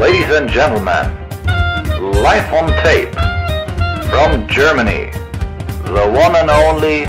Ladies 0.00 0.30
and 0.30 0.48
gentlemen, 0.48 1.12
live 2.22 2.50
on 2.54 2.72
tape 2.82 3.12
from 4.08 4.48
Germany, 4.48 5.10
the 5.84 6.08
one 6.08 6.34
and 6.36 6.48
only 6.48 7.04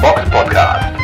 Box 0.00 0.20
Podcast. 0.30 0.94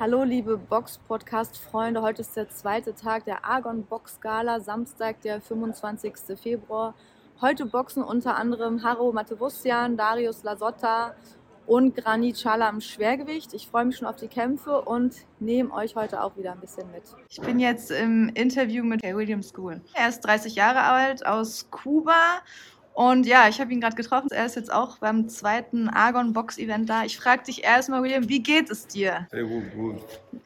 Hallo 0.00 0.24
liebe 0.24 0.56
Box-Podcast-Freunde, 0.56 2.00
heute 2.00 2.22
ist 2.22 2.34
der 2.34 2.48
zweite 2.48 2.94
Tag 2.94 3.26
der 3.26 3.44
Argon 3.44 3.84
Box 3.84 4.22
Gala, 4.22 4.60
Samstag, 4.60 5.20
der 5.20 5.42
25. 5.42 6.14
Februar. 6.42 6.94
Heute 7.42 7.66
boxen 7.66 8.02
unter 8.02 8.36
anderem 8.36 8.82
Haro 8.82 9.12
Matevussian, 9.12 9.98
Darius 9.98 10.44
Lasotta 10.44 11.14
und 11.66 11.96
Granit 11.96 12.38
Schala 12.38 12.68
im 12.68 12.80
Schwergewicht. 12.80 13.54
Ich 13.54 13.66
freue 13.66 13.84
mich 13.84 13.96
schon 13.96 14.08
auf 14.08 14.16
die 14.16 14.28
Kämpfe 14.28 14.80
und 14.82 15.14
nehme 15.40 15.72
euch 15.72 15.94
heute 15.96 16.22
auch 16.22 16.36
wieder 16.36 16.52
ein 16.52 16.60
bisschen 16.60 16.90
mit. 16.90 17.02
Ich 17.28 17.40
bin 17.40 17.58
jetzt 17.58 17.90
im 17.90 18.30
Interview 18.34 18.84
mit 18.84 19.02
William 19.02 19.42
School. 19.42 19.80
Er 19.94 20.08
ist 20.08 20.20
30 20.20 20.54
Jahre 20.54 20.82
alt 20.82 21.24
aus 21.26 21.68
Kuba 21.70 22.42
und 22.94 23.26
ja, 23.26 23.48
ich 23.48 23.60
habe 23.60 23.72
ihn 23.72 23.80
gerade 23.80 23.96
getroffen. 23.96 24.28
Er 24.30 24.44
ist 24.44 24.56
jetzt 24.56 24.72
auch 24.72 24.98
beim 24.98 25.28
zweiten 25.28 25.88
Argon 25.88 26.32
Box 26.32 26.58
Event 26.58 26.90
da. 26.90 27.04
Ich 27.04 27.16
frage 27.16 27.44
dich 27.44 27.64
erstmal, 27.64 28.02
William, 28.02 28.28
wie 28.28 28.42
geht 28.42 28.70
es 28.70 28.86
dir? 28.86 29.26
Sehr 29.30 29.44
gut, 29.44 29.64
gut. 29.74 29.96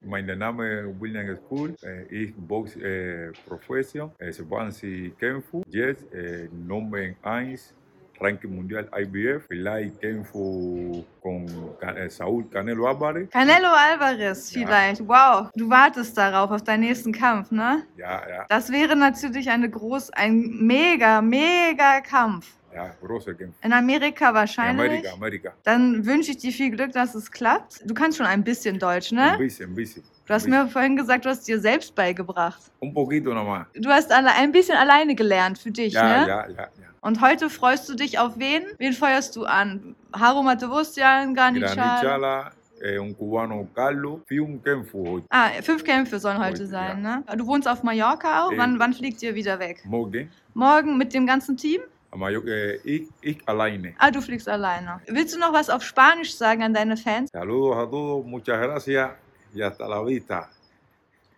Mein 0.02 0.26
Name 0.26 0.80
ist 0.80 1.00
William 1.00 1.36
School. 1.36 1.74
Ich 2.08 2.34
Box 2.34 2.76
äh, 2.76 3.32
Profession. 3.48 4.12
20 4.20 5.18
Kämpfe. 5.18 5.62
Jetzt 5.68 6.12
äh, 6.12 6.48
Nummer 6.52 6.98
1 7.22 7.74
Ranking 8.20 8.54
Mundial 8.54 8.88
IBF. 8.96 9.44
Vielleicht 9.48 10.00
kämpfe 10.00 11.04
con 11.20 11.46
Can- 11.80 12.08
Saúl 12.10 12.48
Canelo 12.50 12.86
Álvarez. 12.86 13.30
Canelo 13.30 13.68
Alvarez 13.68 14.52
Ja. 14.52 14.60
vielleicht. 14.66 15.00
Wow, 15.06 15.48
du 15.54 15.68
wartest 15.68 16.16
darauf, 16.16 16.50
auf 16.50 16.62
deinen 16.62 16.80
nächsten 16.80 17.12
Kampf, 17.12 17.50
ne? 17.50 17.82
Ja, 17.96 18.22
ja, 18.28 18.44
Das 18.48 18.70
wäre 18.70 18.96
natürlich 18.96 19.50
eine 19.50 19.68
groß, 19.70 20.10
ein 20.10 20.40
mega, 20.60 21.20
mega 21.22 22.00
Kampf. 22.00 22.56
Ja, 22.76 22.94
großer 23.02 23.34
Kampf. 23.34 23.54
In 23.62 23.72
Amerika 23.72 24.28
In 24.28 24.34
wahrscheinlich. 24.34 24.86
Amerika, 24.86 25.12
Amerika. 25.14 25.52
Dann 25.64 26.04
wünsche 26.04 26.30
ich 26.32 26.38
dir 26.38 26.52
viel 26.52 26.70
Glück, 26.70 26.92
dass 26.92 27.14
es 27.14 27.30
klappt. 27.30 27.82
Du 27.88 27.94
kannst 27.94 28.18
schon 28.18 28.26
ein 28.26 28.44
bisschen 28.44 28.78
Deutsch, 28.78 29.12
Ein 29.12 29.32
ne? 29.32 29.38
bisschen, 29.38 29.70
ein 29.70 29.74
bisschen. 29.74 30.02
Du 30.26 30.34
hast 30.34 30.46
mir 30.48 30.66
vorhin 30.68 30.96
gesagt, 30.96 31.24
du 31.24 31.28
hast 31.28 31.46
dir 31.48 31.58
selbst 31.60 31.94
beigebracht. 31.94 32.60
Un 32.82 32.92
poquito 32.92 33.30
nomás. 33.32 33.66
Du 33.74 33.88
hast 33.88 34.10
ein 34.12 34.52
bisschen 34.52 34.76
alleine 34.76 35.14
gelernt 35.14 35.58
für 35.58 35.70
dich, 35.70 35.92
Ja, 35.94 36.02
ne? 36.02 36.28
ja, 36.28 36.48
ja, 36.48 36.54
ja. 36.58 36.68
Und 37.00 37.20
heute 37.20 37.48
freust 37.48 37.88
du 37.88 37.94
dich 37.94 38.18
auf 38.18 38.36
wen? 38.36 38.64
Wen 38.78 38.92
feuerst 38.92 39.36
du 39.36 39.44
an? 39.44 39.94
Haro 40.12 40.42
Matevustian, 40.42 41.34
Granit 41.34 41.62
Granit 41.62 41.78
Xhaka? 41.78 42.02
Chala, 42.02 42.50
eh, 42.82 42.98
un 42.98 43.14
cubano 43.16 43.68
Carlos. 43.74 44.20
Fui 44.26 44.40
un 44.40 44.60
Kämpfe 44.60 44.98
heute. 44.98 45.26
Ah, 45.30 45.50
fünf 45.62 45.84
Kämpfe 45.84 46.18
sollen 46.18 46.38
heute 46.38 46.54
Heute, 46.62 46.66
sein, 46.66 47.04
ja. 47.04 47.18
ne? 47.18 47.36
Du 47.36 47.46
wohnst 47.46 47.68
auf 47.68 47.84
Mallorca 47.84 48.44
auch. 48.46 48.50
Ja. 48.52 48.58
Wann, 48.58 48.78
wann 48.80 48.92
fliegt 48.92 49.22
ihr 49.22 49.34
wieder 49.36 49.60
weg? 49.60 49.82
Morgen. 49.84 50.28
Morgen 50.54 50.98
mit 50.98 51.14
dem 51.14 51.26
ganzen 51.26 51.56
Team? 51.56 51.80
Aber 52.16 52.30
eh, 52.30 52.78
ich, 52.82 53.02
ich 53.20 53.38
alleine. 53.46 53.92
Ah, 53.98 54.10
du 54.10 54.22
fliegst 54.22 54.48
alleine. 54.48 55.00
Willst 55.06 55.34
du 55.34 55.38
noch 55.38 55.52
was 55.52 55.68
auf 55.68 55.82
Spanisch 55.82 56.34
sagen 56.34 56.62
an 56.62 56.72
deine 56.72 56.96
Fans? 56.96 57.30
Saludos 57.30 57.76
a 57.76 57.84
todos, 57.84 58.24
muchas 58.24 58.58
gracias 58.58 59.10
y 59.54 59.62
hasta 59.62 59.86
la 59.86 60.02
vista. 60.02 60.48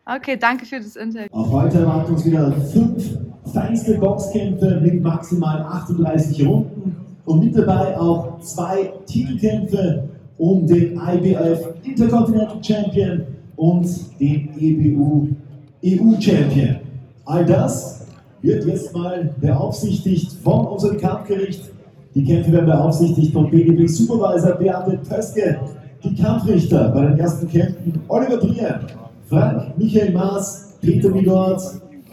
Okay, 0.07 0.37
danke 0.37 0.65
für 0.65 0.79
das 0.79 0.95
Interview. 0.95 1.29
Auch 1.33 1.51
heute 1.51 1.79
erwarten 1.81 2.15
uns 2.15 2.25
wieder 2.25 2.53
fünf 2.53 3.19
feinste 3.53 3.99
Boxkämpfe 3.99 4.81
mit 4.81 5.03
maximal 5.03 5.63
38 5.63 6.47
Runden 6.47 6.97
und 7.25 7.45
mit 7.45 7.57
dabei 7.57 7.99
auch 7.99 8.39
zwei 8.41 8.93
Titelkämpfe 9.07 10.09
um 10.39 10.65
den 10.67 10.97
IBF 10.97 11.75
Intercontinental 11.83 12.63
Champion 12.63 13.27
und 13.57 13.87
den 14.21 14.51
EBU 14.57 15.29
EU 15.85 16.21
Champion. 16.21 16.77
All 17.25 17.45
das 17.45 17.98
wird 18.43 18.65
jetzt 18.65 18.95
mal 18.95 19.35
beaufsichtigt 19.41 20.33
von 20.43 20.67
unserem 20.67 20.99
Kampfgericht. 20.99 21.71
Die 22.15 22.25
Kämpfe 22.25 22.53
werden 22.53 22.67
beaufsichtigt 22.67 23.33
von 23.33 23.51
BGB 23.51 23.87
Supervisor 23.87 24.53
Beate 24.53 24.99
Pöske. 25.09 25.59
Die 26.05 26.15
Kampfrichter 26.15 26.89
bei 26.91 27.07
den 27.07 27.19
ersten 27.19 27.49
Kämpfen 27.49 28.01
Oliver 28.09 28.41
Trier, 28.41 28.81
Frank 29.29 29.77
Michael 29.77 30.13
Maas, 30.13 30.75
Peter 30.81 31.11
Milort, 31.11 31.61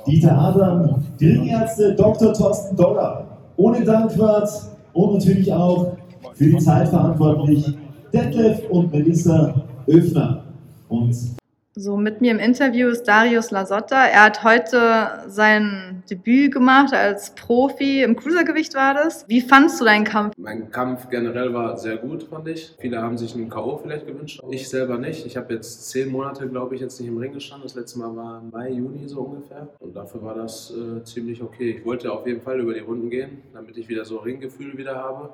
Dieter 0.07 0.37
Adam, 0.37 1.03
die 1.19 1.27
Ringärzte 1.27 1.93
Dr. 1.95 2.33
Thorsten 2.33 2.75
Doller, 2.75 3.25
ohne 3.57 3.83
Dankwart 3.83 4.49
und 4.93 5.13
natürlich 5.13 5.51
auch 5.51 5.93
für 6.33 6.45
die 6.45 6.57
Zeit 6.57 6.89
verantwortlich 6.89 7.77
Detlef 8.11 8.69
und 8.69 8.91
Melissa 8.91 9.63
Öfner. 9.87 10.43
Und 10.89 11.15
So, 11.77 11.97
mit 11.97 12.21
mir 12.21 12.31
im 12.31 12.39
Interview 12.39 12.87
ist 12.87 13.03
Darius 13.03 13.51
Lasotta. 13.51 14.05
Er 14.05 14.23
hat 14.23 14.45
heute 14.45 15.25
sein 15.27 16.03
Debüt 16.09 16.53
gemacht 16.53 16.93
als 16.93 17.35
Profi. 17.35 18.01
Im 18.01 18.15
Cruisergewicht 18.15 18.73
war 18.75 18.93
das. 18.93 19.27
Wie 19.27 19.41
fandst 19.41 19.81
du 19.81 19.83
deinen 19.83 20.05
Kampf? 20.05 20.35
Mein 20.37 20.71
Kampf 20.71 21.09
generell 21.09 21.53
war 21.53 21.75
sehr 21.75 21.97
gut, 21.97 22.23
fand 22.23 22.47
ich. 22.47 22.73
Viele 22.79 23.01
haben 23.01 23.17
sich 23.17 23.35
einen 23.35 23.49
K.O. 23.49 23.75
vielleicht 23.75 24.07
gewünscht. 24.07 24.39
Ich 24.51 24.69
selber 24.69 24.97
nicht. 24.97 25.25
Ich 25.25 25.35
habe 25.35 25.53
jetzt 25.53 25.89
zehn 25.89 26.09
Monate, 26.09 26.47
glaube 26.47 26.75
ich, 26.75 26.79
jetzt 26.79 26.97
nicht 27.01 27.09
im 27.09 27.17
Ring 27.17 27.33
gestanden. 27.33 27.67
Das 27.67 27.75
letzte 27.75 27.99
Mal 27.99 28.15
war 28.15 28.41
Mai, 28.41 28.69
Juni 28.69 29.05
so 29.09 29.19
ungefähr. 29.19 29.67
Und 29.79 29.97
dafür 29.97 30.23
war 30.23 30.35
das 30.35 30.71
äh, 30.71 31.03
ziemlich 31.03 31.43
okay. 31.43 31.75
Ich 31.79 31.85
wollte 31.85 32.09
auf 32.09 32.25
jeden 32.25 32.39
Fall 32.39 32.57
über 32.57 32.73
die 32.73 32.79
Runden 32.79 33.09
gehen, 33.09 33.41
damit 33.53 33.77
ich 33.77 33.89
wieder 33.89 34.05
so 34.05 34.19
Ringgefühl 34.19 34.77
wieder 34.77 34.95
habe. 34.95 35.33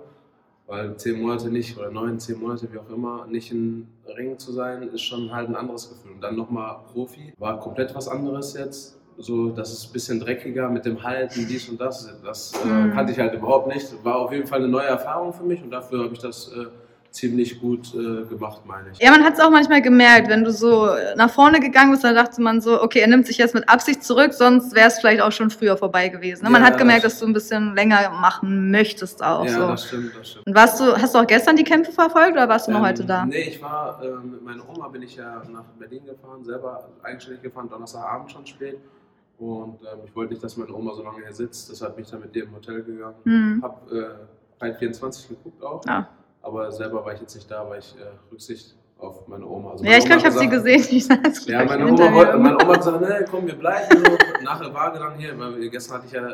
Weil 0.72 0.96
zehn 0.96 1.22
Monate 1.22 1.50
nicht, 1.50 1.78
oder 1.78 1.92
neun, 1.92 2.18
zehn 2.18 2.40
Monate, 2.40 2.66
wie 2.72 2.78
auch 2.78 2.90
immer, 2.90 3.28
nicht 3.28 3.52
im 3.52 3.88
Ring 4.18 4.40
zu 4.40 4.54
sein, 4.54 4.84
ist 4.84 5.02
schon 5.02 5.30
halt 5.30 5.50
ein 5.50 5.56
anderes 5.58 5.90
Gefühl. 5.90 6.14
Und 6.14 6.22
dann 6.22 6.38
nochmal 6.38 6.78
Profi, 6.94 7.34
war 7.38 7.60
komplett 7.60 7.94
was 7.94 8.08
anderes 8.08 8.54
jetzt. 8.54 8.98
So, 9.18 9.50
das 9.50 9.74
ist 9.74 9.88
ein 9.90 9.92
bisschen 9.92 10.20
dreckiger 10.22 10.70
mit 10.70 10.86
dem 10.86 11.04
Halten, 11.04 11.46
dies 11.46 11.68
und 11.68 11.80
das. 11.82 12.10
Das 12.24 12.54
äh, 12.64 12.68
Mhm. 12.68 12.94
kannte 12.94 13.12
ich 13.12 13.20
halt 13.20 13.34
überhaupt 13.34 13.68
nicht. 13.68 13.86
War 14.06 14.16
auf 14.16 14.32
jeden 14.32 14.48
Fall 14.48 14.60
eine 14.60 14.70
neue 14.70 14.86
Erfahrung 14.86 15.34
für 15.34 15.44
mich 15.44 15.62
und 15.62 15.72
dafür 15.72 16.06
habe 16.06 16.14
ich 16.14 16.20
das 16.20 16.54
äh, 16.54 16.68
ziemlich 17.12 17.60
gut 17.60 17.94
äh, 17.94 18.24
gemacht, 18.26 18.62
meine 18.66 18.90
ich. 18.92 19.00
Ja, 19.00 19.12
man 19.12 19.24
hat 19.24 19.34
es 19.34 19.40
auch 19.42 19.50
manchmal 19.52 19.82
gemerkt, 19.82 20.30
wenn 20.30 20.46
du 20.46 20.52
so 20.52 20.88
nach 21.18 21.30
vorne 21.30 21.60
gegangen 21.60 21.92
bist, 21.92 22.04
dann 22.06 22.16
dachte 22.16 22.42
man 22.42 22.62
so, 22.62 22.82
okay, 22.82 23.00
er 23.00 23.08
nimmt 23.08 23.28
sich 23.28 23.38
jetzt 23.38 23.54
mit 23.54 23.68
Absicht 23.68 24.02
zurück, 24.04 24.34
sonst 24.34 24.74
wäre 24.74 24.88
es 24.88 24.98
vielleicht 25.00 25.22
auch 25.22 25.32
schon 25.34 25.50
früher 25.50 25.76
vorbei 25.76 26.08
gewesen. 26.08 26.46
Ne? 26.46 26.50
Man 26.50 26.62
Ja, 26.62 26.68
hat 26.70 26.78
gemerkt, 26.78 27.04
das- 27.04 27.14
dass 27.14 27.20
du 27.20 27.26
ein 27.28 27.34
bisschen 27.34 27.76
länger 27.76 28.10
machen 28.12 28.72
möchtest 28.72 29.22
auch. 29.24 29.46
ja, 29.46 29.52
so. 29.52 29.68
das 29.68 29.88
stimmt, 29.88 30.12
das 30.18 30.30
stimmt. 30.30 30.48
Und 30.48 30.56
warst 30.56 30.80
du, 30.80 30.94
hast 30.96 31.14
du 31.14 31.20
auch 31.20 31.28
gestern 31.28 31.58
die 31.58 31.66
Kämpfe 31.66 31.92
verfolgt 31.92 32.32
oder 32.32 32.48
warst 32.48 32.68
du 32.68 32.72
noch 32.72 32.80
Ähm, 32.80 32.86
heute 32.86 33.06
da? 33.06 33.26
Nee, 33.26 33.42
ich 33.42 33.62
war 33.62 34.02
äh, 34.02 34.08
mit 34.26 34.42
meiner 34.44 34.68
Oma 34.70 34.88
bin 34.88 35.02
ich 35.04 35.16
ja 35.18 35.44
nach 35.52 35.66
Berlin 35.78 36.06
gefahren, 36.06 36.44
selber 36.46 36.88
eigenständig 37.04 37.42
gefahren, 37.44 37.70
Donnerstagabend 37.70 38.32
schon 38.32 38.46
spät. 38.48 38.78
Und 39.38 39.82
ähm, 39.82 40.00
ich 40.06 40.16
wollte 40.16 40.32
nicht, 40.34 40.44
dass 40.44 40.56
meine 40.56 40.74
Oma 40.74 40.94
so 40.94 41.04
lange 41.04 41.24
hier 41.26 41.34
sitzt, 41.34 41.70
deshalb 41.72 41.96
bin 41.96 42.06
ich 42.06 42.12
dann 42.12 42.22
mit 42.22 42.34
ihr 42.36 42.44
im 42.44 42.56
Hotel 42.56 42.84
gegangen. 42.84 43.16
Hm. 43.26 43.60
Hab 43.64 43.92
äh, 43.92 44.04
Fight 44.60 44.78
24 44.78 45.28
geguckt 45.30 45.62
auch, 45.64 45.82
Ja. 45.86 46.08
Aber 46.42 46.72
selber 46.72 47.06
war 47.06 47.14
ich 47.14 47.22
jetzt 47.22 47.36
nicht 47.36 47.50
da, 47.50 47.68
weil 47.70 47.80
ich 47.80 47.96
äh, 47.98 48.32
Rücksicht 48.32 48.76
auf 49.02 49.28
meine 49.28 49.46
Oma. 49.46 49.72
Also 49.72 49.84
Ja, 49.84 49.92
meine 49.92 50.00
ich 50.00 50.06
glaube, 50.06 50.20
ich 50.20 50.26
habe 50.26 50.38
sie 50.38 50.48
gesehen. 50.50 50.82
Ich 50.92 51.06
saß 51.06 51.48
Ja, 51.48 51.66
meine 51.66 51.86
Oma, 51.88 52.38
meine 52.38 52.56
Oma 52.58 52.74
hat 52.74 52.78
gesagt, 52.80 53.02
nee, 53.02 53.26
komm, 53.30 53.48
wir 53.48 53.56
bleiben. 53.56 53.98
So. 53.98 54.18
Nachher 54.44 54.74
war 54.74 54.94
dann 54.94 55.16
hier, 55.18 55.38
weil 55.40 55.70
gestern 55.70 55.98
hatte 55.98 56.08
ich 56.08 56.14
ja 56.14 56.28
äh, 56.30 56.34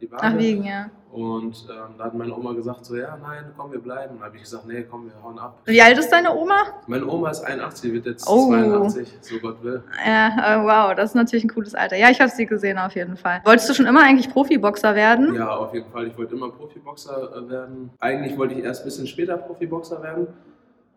die 0.00 0.10
Waage. 0.10 0.22
Ach, 0.24 0.36
wegen, 0.36 0.64
ja. 0.64 0.86
Und 1.12 1.66
ähm, 1.70 1.94
da 1.96 2.04
hat 2.04 2.14
meine 2.14 2.34
Oma 2.34 2.52
gesagt, 2.52 2.84
so, 2.84 2.94
ja, 2.96 3.16
nein, 3.22 3.44
komm, 3.56 3.72
wir 3.72 3.78
bleiben. 3.80 4.12
Und 4.14 4.18
dann 4.20 4.26
habe 4.28 4.36
ich 4.36 4.42
gesagt, 4.42 4.66
nee, 4.66 4.82
komm, 4.90 5.06
wir 5.06 5.22
hauen 5.22 5.38
ab. 5.38 5.60
Wie 5.64 5.80
alt 5.80 5.96
ist 5.98 6.10
deine 6.10 6.34
Oma? 6.34 6.56
Meine 6.86 7.06
Oma 7.06 7.30
ist 7.30 7.42
81, 7.42 7.92
wird 7.92 8.06
jetzt 8.06 8.28
Oh. 8.28 8.48
82, 8.50 9.08
so 9.22 9.38
Gott 9.38 9.62
will. 9.62 9.82
Ja, 10.06 10.28
äh, 10.60 10.64
wow, 10.64 10.94
das 10.94 11.10
ist 11.10 11.14
natürlich 11.14 11.44
ein 11.44 11.48
cooles 11.50 11.74
Alter. 11.74 11.96
Ja, 11.96 12.10
ich 12.10 12.20
habe 12.20 12.30
sie 12.30 12.44
gesehen 12.46 12.78
auf 12.78 12.94
jeden 12.94 13.16
Fall. 13.16 13.40
Wolltest 13.44 13.68
du 13.68 13.74
schon 13.74 13.86
immer 13.86 14.02
eigentlich 14.02 14.30
Profiboxer 14.30 14.94
werden? 14.94 15.34
Ja, 15.34 15.48
auf 15.48 15.72
jeden 15.72 15.90
Fall. 15.90 16.06
Ich 16.06 16.18
wollte 16.18 16.34
immer 16.34 16.50
Profiboxer 16.50 17.30
äh, 17.36 17.50
werden. 17.50 17.90
Eigentlich 18.00 18.36
wollte 18.36 18.54
ich 18.54 18.64
erst 18.64 18.82
ein 18.82 18.86
bisschen 18.86 19.06
später 19.06 19.36
Profiboxer 19.38 20.02
werden. 20.02 20.26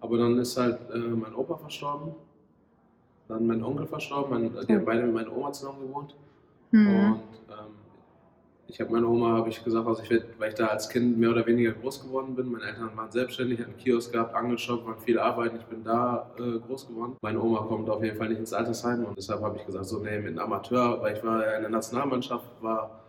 Aber 0.01 0.17
dann 0.17 0.37
ist 0.39 0.57
halt 0.57 0.77
äh, 0.93 0.97
mein 0.97 1.33
Opa 1.35 1.57
verstorben. 1.57 2.13
Dann 3.27 3.45
mein 3.45 3.63
Onkel 3.63 3.85
verstorben. 3.85 4.31
Mein, 4.31 4.65
die 4.67 4.75
haben 4.75 4.85
beide 4.85 5.03
mit 5.03 5.13
meiner 5.13 5.35
Oma 5.35 5.51
zusammen 5.51 5.81
gewohnt. 5.87 6.15
Hm. 6.71 6.87
Und 6.87 7.19
ähm, 7.49 7.73
ich 8.67 8.79
habe 8.79 8.91
meiner 8.91 9.07
Oma, 9.09 9.37
habe 9.37 9.49
ich 9.49 9.63
gesagt, 9.63 9.85
also 9.87 10.01
ich 10.01 10.09
werd, 10.09 10.25
weil 10.39 10.49
ich 10.49 10.55
da 10.55 10.67
als 10.67 10.89
Kind 10.89 11.17
mehr 11.17 11.31
oder 11.31 11.45
weniger 11.45 11.71
groß 11.73 12.03
geworden 12.03 12.35
bin. 12.35 12.51
Meine 12.51 12.65
Eltern 12.65 12.89
waren 12.95 13.11
selbstständig, 13.11 13.59
hatten 13.59 13.71
einen 13.71 13.79
Kiosk 13.79 14.13
gehabt, 14.13 14.33
Angelshop, 14.33 14.85
waren 14.85 14.99
viel 14.99 15.19
arbeiten. 15.19 15.57
Ich 15.57 15.65
bin 15.65 15.83
da 15.83 16.29
äh, 16.37 16.59
groß 16.59 16.87
geworden. 16.87 17.17
Meine 17.21 17.41
Oma 17.41 17.59
kommt 17.63 17.89
auf 17.89 18.03
jeden 18.03 18.17
Fall 18.17 18.29
nicht 18.29 18.39
ins 18.39 18.53
Altersheim 18.53 19.03
und 19.05 19.17
deshalb 19.17 19.41
habe 19.41 19.57
ich 19.57 19.65
gesagt, 19.65 19.85
so 19.85 19.99
nee, 19.99 20.17
mit 20.19 20.29
einem 20.29 20.39
Amateur, 20.39 21.01
weil 21.01 21.17
ich 21.17 21.23
war 21.23 21.43
ja 21.45 21.53
in 21.55 21.61
der 21.63 21.71
Nationalmannschaft, 21.71 22.45
war 22.61 23.01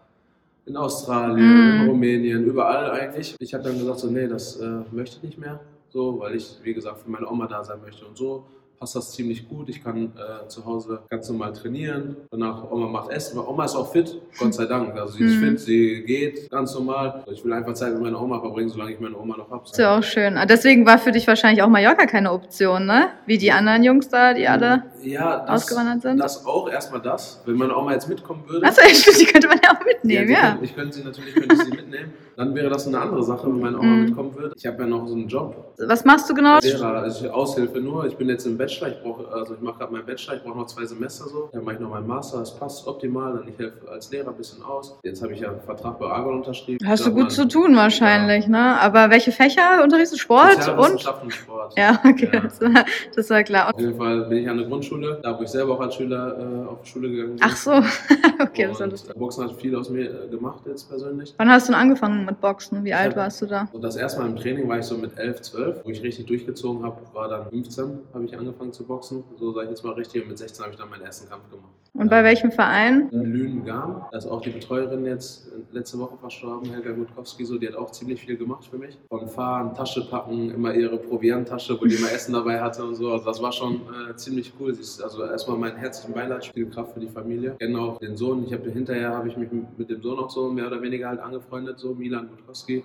in 0.67 0.77
Australien, 0.77 1.47
Mhm. 1.47 1.81
in 1.83 1.89
Rumänien, 1.89 2.45
überall 2.45 2.91
eigentlich. 2.91 3.37
Ich 3.41 3.55
habe 3.55 3.65
dann 3.65 3.79
gesagt, 3.79 4.01
so 4.01 4.11
nee, 4.11 4.29
das 4.29 4.57
äh, 4.61 4.81
möchte 4.93 5.17
ich 5.17 5.23
nicht 5.23 5.39
mehr, 5.39 5.61
so, 5.91 6.19
weil 6.21 6.35
ich, 6.37 6.57
wie 6.63 6.75
gesagt, 6.75 6.99
für 6.99 7.11
meine 7.11 7.29
Oma 7.29 7.47
da 7.47 7.63
sein 7.65 7.81
möchte. 7.85 8.05
Und 8.07 8.17
so 8.17 8.45
passt 8.79 8.97
das 8.97 9.13
ziemlich 9.13 9.47
gut. 9.47 9.69
Ich 9.69 9.85
kann 9.85 10.05
äh, 10.17 10.49
zu 10.49 10.65
Hause 10.65 11.03
ganz 11.11 11.29
normal 11.29 11.53
trainieren. 11.53 12.17
Danach 12.31 12.71
Oma 12.71 12.87
macht 12.89 13.11
Essen. 13.11 13.39
Weil 13.39 13.45
Oma 13.47 13.67
ist 13.67 13.75
auch 13.77 13.93
fit, 13.93 14.19
Gott 14.39 14.55
sei 14.55 14.65
Dank. 14.65 14.95
Also 14.97 15.15
sie 15.19 15.25
ist 15.25 15.35
Mhm. 15.37 15.49
fit, 15.51 15.61
sie 15.61 16.03
geht 16.07 16.51
ganz 16.51 16.75
normal. 16.75 17.23
Ich 17.31 17.45
will 17.45 17.53
einfach 17.53 17.75
Zeit 17.75 17.93
mit 17.93 18.03
meiner 18.03 18.19
Oma 18.23 18.41
verbringen, 18.41 18.71
solange 18.71 18.93
ich 18.93 19.01
meine 19.01 19.19
Oma 19.19 19.37
noch 19.37 19.51
habe. 19.51 19.65
Ist 19.65 19.77
ja 19.77 19.99
auch 19.99 20.03
schön. 20.03 20.39
Ah, 20.39 20.47
Deswegen 20.47 20.87
war 20.87 20.97
für 20.99 21.13
dich 21.13 21.27
wahrscheinlich 21.27 21.63
auch 21.63 21.69
Mallorca 21.69 22.07
keine 22.07 22.33
Option, 22.33 22.87
ne? 22.87 23.09
Wie 23.27 23.37
die 23.37 23.53
anderen 23.53 23.83
Jungs 23.85 24.09
da, 24.09 24.33
die 24.33 24.49
alle 24.49 24.85
ja, 25.05 25.39
das, 25.47 25.65
ausgewandert 25.65 26.03
sind. 26.03 26.19
Das 26.19 26.45
auch, 26.47 26.71
erstmal 26.71 27.01
das. 27.01 27.43
Wenn 27.47 27.57
meine 27.57 27.77
Oma 27.77 27.93
jetzt 27.93 28.09
mitkommen 28.09 28.43
würde. 28.47 28.67
Achso, 28.67 28.81
ja, 28.87 29.19
die 29.19 29.25
könnte 29.27 29.49
man 29.49 29.59
ja 29.63 29.71
auch 29.71 29.85
mitnehmen, 29.85 30.27
die 30.29 30.33
ja. 30.33 30.51
Könnte, 30.51 30.65
ich 30.65 30.75
könnte 30.75 30.93
sie 30.97 31.05
natürlich 31.05 31.35
könnte 31.35 31.55
ich 31.55 31.63
sie 31.63 31.71
mitnehmen. 31.71 32.13
Dann 32.37 32.55
wäre 32.55 32.71
das 32.71 32.87
eine 32.87 32.99
andere 32.99 33.23
Sache, 33.23 33.47
wenn 33.49 33.61
meine 33.61 33.79
Oma 33.79 33.87
Mhm. 33.87 34.05
mitkommen 34.07 34.35
würde. 34.35 34.55
Ich 34.57 34.67
habe 34.67 34.83
ja 34.83 34.89
noch 34.89 35.07
so 35.07 35.15
einen 35.15 35.29
Job. 35.29 35.75
Was 35.79 36.05
machst 36.07 36.31
du 36.31 36.35
genau? 36.35 36.59
Lehrer, 36.61 36.95
also 37.03 37.27
ich 37.27 37.31
Aushilfe 37.31 37.81
nur. 37.81 38.07
Ich 38.07 38.17
bin 38.17 38.29
jetzt 38.31 38.47
im 38.47 38.57
Bachelor. 38.57 38.89
Ich 38.89 39.03
brauche, 39.03 39.31
also 39.31 39.55
ich 39.55 39.61
mache 39.61 39.79
gerade 39.79 39.93
meinen 39.93 40.07
Bachelor. 40.07 40.37
Ich 40.37 40.43
brauche 40.43 40.57
noch 40.57 40.67
zwei 40.67 40.87
Semester 40.87 41.25
so. 41.29 41.51
Dann 41.53 41.65
mache 41.65 41.75
ich 41.75 41.81
noch 41.81 41.91
meinen 41.91 42.07
Master. 42.07 42.39
Das 42.39 42.57
passt 42.57 42.87
optimal. 42.87 43.35
Dann 43.35 43.47
ich 43.49 43.59
helfe 43.59 43.87
als 43.91 44.11
Lehrer 44.11 44.29
ein 44.31 44.37
bisschen 44.37 44.63
aus. 44.63 44.99
Jetzt 45.03 45.23
habe 45.23 45.35
ich 45.35 45.41
ja 45.41 45.49
einen 45.51 45.61
Vertrag 45.61 45.99
bei 45.99 46.07
Argon 46.07 46.37
unterschrieben. 46.37 46.87
Hast 46.89 47.05
du 47.07 47.11
gut 47.11 47.21
man- 47.25 47.31
zu 47.31 47.47
tun 47.47 47.77
wahrscheinlich, 47.77 48.47
ne? 48.47 48.81
Aber 48.81 49.11
welche 49.11 49.33
Fächer 49.33 49.83
unterrichtest 49.85 50.15
du? 50.15 50.19
Sport 50.19 50.67
und 50.79 51.01
Sport. 51.03 51.77
Ja, 51.77 52.01
okay, 52.07 52.31
Ja. 52.33 52.41
Das, 52.41 52.61
war, 52.61 52.85
das 53.15 53.29
war 53.31 53.43
klar. 53.43 53.75
Auf 53.75 53.79
jeden 53.81 53.97
Fall 53.99 54.23
bin 54.29 54.39
ich 54.39 54.49
an 54.49 54.57
der 54.57 54.67
Grundschule, 54.67 54.90
da 54.99 55.39
wo 55.39 55.43
ich 55.43 55.49
selber 55.49 55.75
auch 55.75 55.81
als 55.81 55.95
Schüler 55.95 56.37
äh, 56.39 56.69
auf 56.69 56.83
die 56.83 56.89
Schule 56.89 57.11
gegangen 57.11 57.37
bin. 57.37 57.45
Ach 57.45 57.57
so, 57.57 57.71
okay, 58.43 58.67
das 58.69 58.79
war 58.79 58.85
und 58.85 58.91
lustig. 58.91 59.15
Boxen 59.15 59.45
hat 59.45 59.53
viel 59.61 59.75
aus 59.77 59.91
mir 59.91 60.25
äh, 60.25 60.29
gemacht 60.29 60.63
jetzt 60.67 60.89
persönlich. 60.89 61.35
Wann 61.37 61.51
hast 61.51 61.69
du 61.69 61.73
denn 61.73 61.81
angefangen 61.81 62.25
mit 62.25 62.41
Boxen? 62.41 62.85
Wie 62.85 62.95
alt 62.95 63.13
Ja. 63.13 63.19
warst 63.23 63.43
du 63.43 63.47
da? 63.47 63.69
Und 63.73 63.83
das 63.83 63.97
erste 63.97 64.21
Mal 64.21 64.29
im 64.29 64.37
Training 64.37 64.69
war 64.69 64.79
ich 64.79 64.85
so 64.85 64.97
mit 64.97 65.17
11, 65.19 65.43
12, 65.43 65.85
wo 65.85 65.91
ich 65.91 66.03
richtig 66.03 66.27
durchgezogen 66.27 66.85
habe, 66.85 66.97
war 67.13 67.29
dann 67.29 67.49
15, 67.51 67.99
habe 68.15 68.25
ich 68.25 68.37
angefangen 68.39 68.73
zu 68.73 68.85
boxen. 68.85 69.25
So 69.39 69.53
sage 69.53 69.65
ich 69.67 69.71
jetzt 69.71 69.85
mal 69.85 69.93
richtig. 69.93 70.23
Und 70.23 70.29
mit 70.29 70.39
16 70.39 70.63
habe 70.65 70.73
ich 70.75 70.79
dann 70.81 70.91
meinen 70.91 71.03
ersten 71.03 71.29
Kampf 71.29 71.49
gemacht. 71.51 71.69
Und 71.93 72.09
bei 72.09 72.23
welchem 72.23 72.53
Verein? 72.53 73.09
In 73.11 73.25
Lünen-Garm. 73.25 74.07
Da 74.13 74.19
ist 74.19 74.27
auch 74.27 74.41
die 74.41 74.51
Betreuerin 74.51 75.05
jetzt 75.07 75.49
äh, 75.49 75.75
letzte 75.75 75.99
Woche 75.99 76.17
verstorben, 76.19 76.71
Helga 76.71 76.93
Gutkowski, 76.93 77.45
so, 77.45 77.59
die 77.59 77.67
hat 77.67 77.75
auch 77.75 77.91
ziemlich 77.91 78.21
viel 78.21 78.37
gemacht 78.37 78.65
für 78.71 78.79
mich. 78.79 78.97
Von 79.09 79.27
Fahren, 79.29 79.75
Tasche 79.75 80.07
packen, 80.09 80.51
immer 80.53 80.73
ihre 80.73 80.97
Provianttasche, 80.99 81.81
wo 81.81 81.85
die 81.87 81.97
immer 81.97 82.13
Essen 82.13 82.33
dabei 82.33 82.61
hatte 82.61 82.85
und 82.85 82.95
so. 82.95 83.11
Also 83.11 83.25
das 83.25 83.43
war 83.43 83.51
schon 83.53 83.81
äh, 84.09 84.15
ziemlich 84.15 84.53
cool. 84.61 84.73
Ist 84.81 85.03
also 85.03 85.25
erstmal 85.25 85.59
mein 85.59 85.77
herzlichen 85.77 86.15
Beileid, 86.15 86.47
viel 86.47 86.71
Kraft 86.71 86.95
für 86.95 87.01
die 87.01 87.09
Familie. 87.09 87.55
Auch 87.77 87.99
den 87.99 88.17
Sohn. 88.17 88.45
Ich 88.47 88.53
habe 88.55 88.71
hinterher 88.71 89.11
habe 89.11 89.29
ich 89.29 89.37
mich 89.37 89.51
mit 89.77 89.91
dem 89.91 90.03
Sohn 90.03 90.19
auch 90.19 90.31
so 90.31 90.49
mehr 90.51 90.67
oder 90.69 90.81
weniger 90.81 91.09
halt 91.09 91.21
angefreundet, 91.21 91.79
so 91.79 91.95
Milan 91.95 92.29
Gutkowski. 92.29 92.83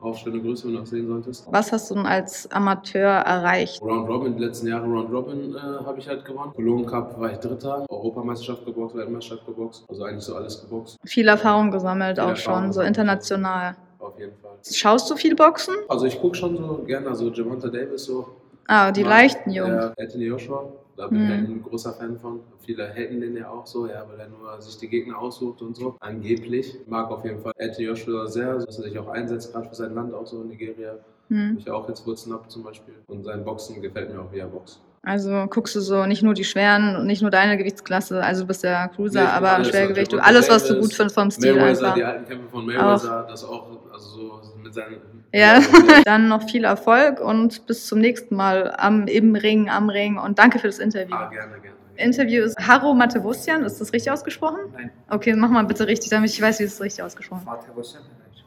Auch 0.00 0.16
schöne 0.16 0.40
Grüße, 0.40 0.66
wenn 0.66 0.74
du 0.74 0.80
das 0.80 0.90
sehen 0.90 1.08
solltest. 1.08 1.46
Was 1.50 1.72
hast 1.72 1.90
du 1.90 1.94
denn 1.94 2.06
als 2.06 2.50
Amateur 2.50 3.08
erreicht? 3.08 3.82
Round 3.82 4.08
Robin, 4.08 4.36
die 4.36 4.42
letzten 4.44 4.68
Jahre 4.68 4.86
Round 4.86 5.10
Robin 5.12 5.54
äh, 5.54 5.58
habe 5.58 5.98
ich 5.98 6.08
halt 6.08 6.24
gewonnen. 6.24 6.52
Cologne 6.54 6.84
Cup 6.86 7.18
war 7.18 7.32
ich 7.32 7.38
Dritter, 7.38 7.86
Europameisterschaft 7.88 8.64
geboxt, 8.66 8.96
Weltmeisterschaft 8.96 9.46
geboxt. 9.46 9.84
Also 9.88 10.04
eigentlich 10.04 10.24
so 10.24 10.34
alles 10.36 10.60
geboxt. 10.60 10.96
Viel 11.04 11.28
Erfahrung 11.28 11.70
gesammelt 11.70 12.16
Viel 12.16 12.24
auch 12.24 12.30
Erfahrung 12.30 12.64
schon, 12.64 12.72
so 12.72 12.80
international. 12.82 13.76
Auf 13.98 14.18
jeden 14.18 14.32
Fall. 14.36 14.52
Schaust 14.70 15.10
du 15.10 15.16
viel 15.16 15.34
Boxen? 15.34 15.74
Also 15.88 16.04
ich 16.06 16.18
gucke 16.20 16.36
schon 16.36 16.56
so 16.56 16.82
gerne, 16.86 17.08
also 17.08 17.30
Javante 17.30 17.70
Davis 17.70 18.04
so. 18.04 18.26
Ah, 18.66 18.92
die 18.92 19.02
leichten 19.02 19.50
Jungs. 19.50 19.68
Ja, 19.68 19.92
Anthony 19.98 20.26
Joshua, 20.26 20.72
da 21.00 21.08
bin 21.08 21.18
ich 21.22 21.24
Mhm. 21.26 21.32
eigentlich 21.32 21.56
ein 21.56 21.62
großer 21.62 21.92
Fan 21.94 22.18
von. 22.18 22.40
Viele 22.64 22.88
haten 22.88 23.20
den 23.20 23.36
ja 23.36 23.48
auch 23.50 23.66
so, 23.66 23.86
ja, 23.86 24.04
weil 24.08 24.20
er 24.20 24.28
nur 24.28 24.60
sich 24.60 24.76
die 24.78 24.88
Gegner 24.88 25.18
aussucht 25.18 25.62
und 25.62 25.74
so. 25.76 25.96
Angeblich. 26.00 26.76
Ich 26.80 26.86
mag 26.86 27.10
auf 27.10 27.24
jeden 27.24 27.40
Fall 27.40 27.52
Anthony 27.58 27.86
Joshua 27.86 28.26
sehr, 28.26 28.54
dass 28.54 28.76
er 28.78 28.84
sich 28.84 28.98
auch 28.98 29.08
einsetzt, 29.08 29.52
gerade 29.52 29.68
für 29.68 29.74
sein 29.74 29.94
Land, 29.94 30.12
auch 30.14 30.26
so 30.26 30.42
in 30.42 30.48
Nigeria. 30.48 30.94
Wo 31.28 31.34
Hm. 31.34 31.56
ich 31.58 31.70
auch 31.70 31.88
jetzt 31.88 32.06
Wurzeln 32.06 32.34
habe 32.34 32.46
zum 32.48 32.62
Beispiel. 32.64 32.94
Und 33.06 33.24
sein 33.24 33.44
Boxen 33.44 33.80
gefällt 33.80 34.12
mir 34.12 34.20
auch, 34.20 34.32
wie 34.32 34.38
er 34.38 34.48
boxt. 34.48 34.80
Also 35.02 35.46
guckst 35.48 35.74
du 35.76 35.80
so 35.80 36.04
nicht 36.04 36.22
nur 36.22 36.34
die 36.34 36.44
schweren 36.44 36.94
und 36.96 37.06
nicht 37.06 37.22
nur 37.22 37.30
deine 37.30 37.56
Gewichtsklasse, 37.56 38.22
also 38.22 38.42
du 38.42 38.48
bist 38.48 38.62
ja 38.64 38.86
Cruiser, 38.88 39.22
Nee, 39.22 39.26
aber 39.28 39.52
alles, 39.52 39.68
Schwergewicht, 39.68 40.12
du 40.12 40.18
alles, 40.18 40.50
was 40.50 40.66
du 40.68 40.78
gut 40.78 40.92
findest 40.92 41.14
vom 41.14 41.30
Stil 41.30 41.54
Mayweather, 41.54 41.68
einfach. 41.84 41.94
die 41.94 42.04
alten 42.04 42.24
Kämpfe 42.26 42.48
von 42.50 42.66
Mayweather, 42.66 43.26
das 43.26 43.42
auch, 43.44 43.66
also 43.92 44.08
so 44.08 44.40
mit 44.62 44.74
seinen. 44.74 45.19
Ja, 45.32 45.60
dann 46.04 46.28
noch 46.28 46.48
viel 46.48 46.64
Erfolg 46.64 47.20
und 47.20 47.66
bis 47.66 47.86
zum 47.86 48.00
nächsten 48.00 48.34
Mal 48.34 48.74
am, 48.76 49.06
im 49.06 49.36
Ring, 49.36 49.68
am 49.68 49.88
Ring 49.88 50.18
und 50.18 50.38
danke 50.38 50.58
für 50.58 50.66
das 50.66 50.78
Interview. 50.78 51.14
Ah, 51.14 51.28
gerne, 51.28 51.60
gerne. 51.60 51.76
Interview 51.96 52.44
ist 52.44 52.58
Haro 52.58 52.94
Matevussian, 52.94 53.64
ist 53.64 53.80
das 53.80 53.92
richtig 53.92 54.10
ausgesprochen? 54.10 54.58
Nein, 54.72 54.90
Okay, 55.08 55.34
mach 55.34 55.50
mal 55.50 55.64
bitte 55.64 55.86
richtig, 55.86 56.10
damit 56.10 56.30
ich 56.30 56.40
weiß, 56.40 56.58
wie 56.60 56.64
es 56.64 56.80
richtig 56.80 57.04
ausgesprochen 57.04 57.42
vielleicht. 57.44 58.44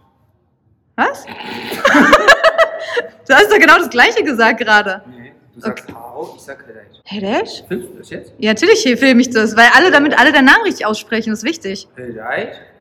Was? 0.96 1.26
du 3.28 3.34
hast 3.34 3.52
doch 3.52 3.60
genau 3.60 3.78
das 3.78 3.90
gleiche 3.90 4.24
gesagt 4.24 4.60
gerade. 4.60 5.04
Nee, 5.08 5.34
du 5.54 5.62
sagst 5.62 5.88
Haro, 5.94 6.34
ich 6.36 6.42
sag 6.42 6.66
Hedaj. 6.68 6.84
Hedesh? 7.06 7.64
Findest 7.68 7.94
du 7.94 7.98
das 7.98 8.10
jetzt? 8.10 8.34
Ja, 8.38 8.52
natürlich 8.52 8.82
filme 8.82 9.22
ich 9.22 9.30
das, 9.30 9.56
weil 9.56 9.68
alle 9.76 9.92
damit 9.92 10.20
alle 10.20 10.32
den 10.32 10.46
Namen 10.46 10.64
richtig 10.64 10.86
aussprechen, 10.86 11.34
ist 11.34 11.44
wichtig. 11.44 11.88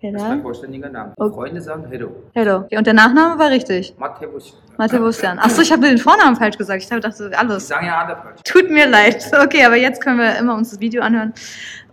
Hedaj 0.02 0.16
ist 0.16 0.22
Hedaj? 0.24 0.28
mein 0.28 0.42
vollständiger 0.42 0.88
Name. 0.88 1.12
Okay. 1.16 1.34
Freunde 1.34 1.60
sagen 1.60 1.86
Hedo. 1.88 2.10
Hello. 2.34 2.56
Okay, 2.58 2.76
und 2.76 2.86
der 2.86 2.94
Nachname 2.94 3.38
war 3.38 3.50
richtig. 3.50 3.94
Matewus. 3.98 4.58
Matevussian. 4.76 5.38
Achso, 5.38 5.62
ich 5.62 5.70
habe 5.70 5.86
den 5.86 5.98
Vornamen 5.98 6.34
falsch 6.34 6.58
gesagt. 6.58 6.82
Ich 6.82 6.88
dachte 6.88 7.30
alles. 7.38 7.68
sagen 7.68 7.86
ja 7.86 8.04
alle 8.04 8.16
falsch. 8.16 8.40
Tut 8.44 8.68
mir 8.70 8.88
leid. 8.88 9.30
Okay, 9.44 9.64
aber 9.64 9.76
jetzt 9.76 10.00
können 10.02 10.18
wir 10.18 10.36
immer 10.38 10.54
uns 10.54 10.70
das 10.70 10.80
Video 10.80 11.02
anhören. 11.02 11.32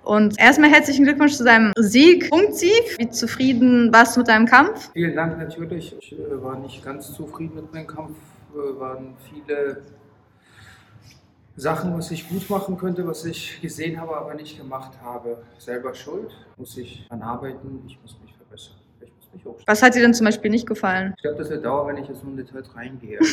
Und 0.03 0.39
erstmal 0.39 0.71
herzlichen 0.71 1.05
Glückwunsch 1.05 1.33
zu 1.35 1.43
deinem 1.43 1.71
Sieg, 1.77 2.29
Punktsieg. 2.31 2.97
Wie 2.97 3.09
zufrieden 3.09 3.93
warst 3.93 4.15
du 4.15 4.21
mit 4.21 4.29
deinem 4.29 4.47
Kampf? 4.47 4.89
Vielen 4.93 5.15
Dank 5.15 5.37
natürlich. 5.37 5.95
Ich 5.99 6.13
äh, 6.13 6.41
war 6.41 6.57
nicht 6.57 6.83
ganz 6.83 7.13
zufrieden 7.13 7.55
mit 7.55 7.71
meinem 7.73 7.85
Kampf. 7.85 8.17
Äh, 8.55 8.79
waren 8.79 9.13
viele 9.29 9.83
Sachen, 11.59 11.95
was 11.97 12.09
ich 12.11 12.27
gut 12.29 12.49
machen 12.49 12.77
könnte, 12.77 13.05
was 13.05 13.25
ich 13.25 13.59
gesehen 13.61 13.99
habe, 13.99 14.15
aber 14.15 14.33
nicht 14.33 14.57
gemacht 14.57 14.91
habe. 15.03 15.41
Selber 15.57 15.93
schuld. 15.93 16.31
Muss 16.57 16.77
ich 16.77 17.05
an 17.09 17.21
arbeiten. 17.21 17.83
Ich 17.85 17.99
muss 18.01 18.17
mich 18.23 18.33
verbessern. 18.33 18.75
Ich 19.01 19.11
muss 19.13 19.33
mich 19.33 19.45
hochstellen. 19.45 19.67
Was 19.67 19.83
hat 19.83 19.93
dir 19.93 20.01
denn 20.01 20.13
zum 20.13 20.25
Beispiel 20.25 20.49
nicht 20.51 20.65
gefallen? 20.65 21.13
Ich 21.17 21.21
glaube, 21.23 21.37
das 21.37 21.49
wird 21.49 21.65
dauern, 21.65 21.87
wenn 21.87 22.01
ich 22.01 22.07
jetzt 22.07 22.23
nur 22.23 22.31
in 22.31 22.37
Details 22.37 22.75
reingehe. 22.75 23.19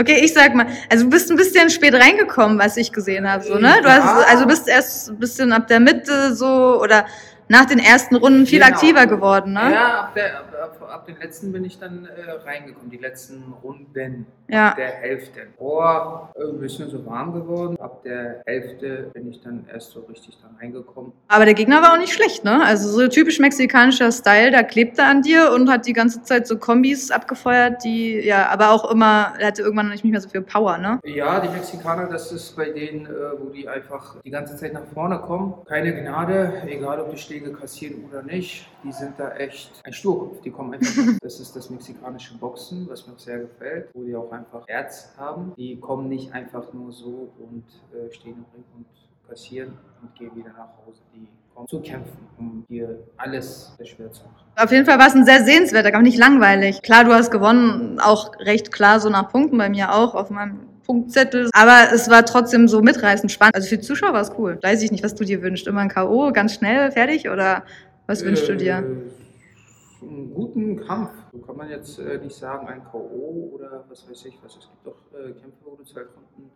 Okay, 0.00 0.20
ich 0.22 0.32
sag 0.32 0.54
mal, 0.54 0.68
also 0.88 1.06
du 1.06 1.10
bist 1.10 1.28
ein 1.28 1.36
bisschen 1.36 1.68
spät 1.70 1.92
reingekommen, 1.92 2.56
was 2.56 2.76
ich 2.76 2.92
gesehen 2.92 3.28
habe, 3.28 3.42
so, 3.42 3.56
ne? 3.56 3.80
Du 3.82 3.88
hast, 3.88 4.30
also 4.30 4.46
bist 4.46 4.68
erst 4.68 5.10
ein 5.10 5.18
bisschen 5.18 5.52
ab 5.52 5.66
der 5.66 5.80
Mitte 5.80 6.36
so 6.36 6.80
oder 6.80 7.04
nach 7.48 7.64
den 7.66 7.78
ersten 7.78 8.16
Runden 8.16 8.46
viel 8.46 8.60
Genau. 8.60 8.72
aktiver 8.72 9.06
geworden, 9.06 9.52
ne? 9.52 9.72
Ja, 9.72 10.00
ab, 10.00 10.14
der, 10.14 10.38
ab, 10.38 10.54
ab, 10.80 10.88
ab 10.92 11.06
den 11.06 11.16
letzten 11.18 11.52
bin 11.52 11.64
ich 11.64 11.78
dann 11.78 12.06
äh, 12.06 12.30
reingekommen, 12.46 12.90
die 12.90 12.96
letzten 12.98 13.42
Runden. 13.62 14.26
Ja. 14.50 14.68
Ab 14.70 14.76
der 14.76 14.88
Hälfte. 14.92 15.40
Vor 15.58 16.32
äh, 16.34 16.42
ein 16.44 16.58
bisschen 16.58 16.88
so 16.88 17.04
warm 17.04 17.34
geworden. 17.34 17.78
Ab 17.80 18.02
der 18.02 18.42
Hälfte 18.46 19.10
bin 19.12 19.30
ich 19.30 19.42
dann 19.42 19.66
erst 19.72 19.90
so 19.92 20.00
richtig 20.00 20.38
dann 20.40 20.56
reingekommen. 20.58 21.12
Aber 21.28 21.44
der 21.44 21.52
Gegner 21.54 21.82
war 21.82 21.92
auch 21.92 21.98
nicht 21.98 22.12
schlecht, 22.14 22.44
ne? 22.44 22.62
Also 22.64 22.88
so 22.88 23.06
typisch 23.08 23.38
mexikanischer 23.40 24.10
Style, 24.10 24.50
da 24.50 24.62
klebte 24.62 25.02
er 25.02 25.08
an 25.08 25.20
dir 25.22 25.52
und 25.52 25.70
hat 25.70 25.86
die 25.86 25.92
ganze 25.92 26.22
Zeit 26.22 26.46
so 26.46 26.56
Kombis 26.56 27.10
abgefeuert, 27.10 27.84
die, 27.84 28.20
ja, 28.20 28.48
aber 28.48 28.70
auch 28.70 28.90
immer, 28.90 29.34
er 29.38 29.48
hatte 29.48 29.62
irgendwann 29.62 29.90
nicht 29.90 30.04
mehr 30.04 30.20
so 30.20 30.28
viel 30.30 30.40
Power, 30.40 30.78
ne? 30.78 30.98
Ja, 31.04 31.40
die 31.40 31.48
Mexikaner, 31.50 32.06
das 32.06 32.32
ist 32.32 32.56
bei 32.56 32.70
denen, 32.70 33.04
äh, 33.06 33.10
wo 33.38 33.50
die 33.50 33.68
einfach 33.68 34.16
die 34.24 34.30
ganze 34.30 34.56
Zeit 34.56 34.72
nach 34.72 34.84
vorne 34.94 35.18
kommen. 35.18 35.54
Keine 35.66 35.92
Gnade, 35.94 36.62
egal 36.66 37.00
ob 37.00 37.10
die 37.10 37.18
Schläge 37.38 37.52
kassieren 37.52 38.04
oder 38.08 38.22
nicht. 38.22 38.66
Die 38.84 38.92
sind 38.92 39.14
da 39.18 39.30
echt 39.36 39.70
ein 39.84 39.92
Sturkopf. 39.92 40.40
Die 40.42 40.50
kommen 40.50 40.74
einfach. 40.74 40.88
Das 41.22 41.40
ist 41.40 41.54
das 41.54 41.70
mexikanische 41.70 42.36
Boxen, 42.38 42.88
was 42.88 43.06
mir 43.06 43.14
auch 43.14 43.18
sehr 43.18 43.38
gefällt, 43.38 43.88
wo 43.94 44.02
die 44.02 44.14
auch 44.14 44.30
einfach 44.32 44.66
Herz 44.66 45.12
haben. 45.16 45.52
Die 45.56 45.78
kommen 45.78 46.08
nicht 46.08 46.32
einfach 46.32 46.72
nur 46.72 46.92
so 46.92 47.32
und 47.38 47.64
äh, 47.92 48.12
stehen 48.12 48.34
im 48.34 48.44
Ring 48.54 48.64
und 48.76 48.86
kassieren 49.28 49.72
und 50.02 50.14
gehen 50.14 50.34
wieder 50.34 50.50
nach 50.50 50.70
Hause. 50.86 51.00
Die 51.14 51.28
kommen 51.54 51.68
zu 51.68 51.80
kämpfen, 51.80 52.18
um 52.38 52.64
dir 52.68 52.98
alles 53.16 53.76
schwer 53.84 54.10
zu 54.10 54.22
machen. 54.24 54.46
Auf 54.56 54.70
jeden 54.72 54.86
Fall 54.86 54.98
war 54.98 55.08
es 55.08 55.14
ein 55.14 55.26
sehr 55.26 55.44
sehenswerter, 55.44 55.88
aber 55.88 56.02
nicht 56.02 56.18
langweilig. 56.18 56.82
Klar, 56.82 57.04
du 57.04 57.12
hast 57.12 57.30
gewonnen, 57.30 58.00
auch 58.00 58.32
recht 58.38 58.72
klar 58.72 59.00
so 59.00 59.10
nach 59.10 59.28
Punkten, 59.30 59.58
bei 59.58 59.68
mir 59.68 59.94
auch 59.94 60.14
auf 60.14 60.30
meinem 60.30 60.67
Punktzettel. 60.88 61.50
Aber 61.52 61.92
es 61.92 62.08
war 62.10 62.24
trotzdem 62.24 62.66
so 62.66 62.80
mitreißend 62.80 63.30
spannend. 63.30 63.54
Also 63.54 63.68
für 63.68 63.76
die 63.76 63.84
Zuschauer 63.84 64.14
war 64.14 64.22
es 64.22 64.32
cool. 64.38 64.58
Weiß 64.62 64.82
ich 64.82 64.90
nicht, 64.90 65.04
was 65.04 65.14
du 65.14 65.24
dir 65.24 65.42
wünschst. 65.42 65.66
Immer 65.66 65.82
ein 65.82 65.88
K.O., 65.90 66.32
ganz 66.32 66.54
schnell, 66.54 66.90
fertig? 66.90 67.28
Oder 67.28 67.62
was 68.06 68.24
wünschst 68.24 68.48
du 68.48 68.56
dir? 68.56 68.78
Äh, 68.78 70.04
Einen 70.04 70.32
guten 70.34 70.80
Kampf. 70.86 71.10
So 71.32 71.38
kann 71.40 71.56
man 71.56 71.68
jetzt 71.68 71.98
äh, 71.98 72.18
nicht 72.18 72.34
sagen, 72.36 72.66
ein 72.68 72.82
K.O. 72.84 73.50
oder 73.54 73.84
was 73.88 74.08
weiß 74.08 74.24
ich 74.24 74.38
was. 74.42 74.56
Es 74.56 74.68
gibt 74.70 74.86
auch 74.88 75.18
äh, 75.18 75.32
Kämpfe, 75.32 75.58
wo 75.64 75.76
du 75.76 75.84
zwei 75.84 76.00
Runden 76.00 76.50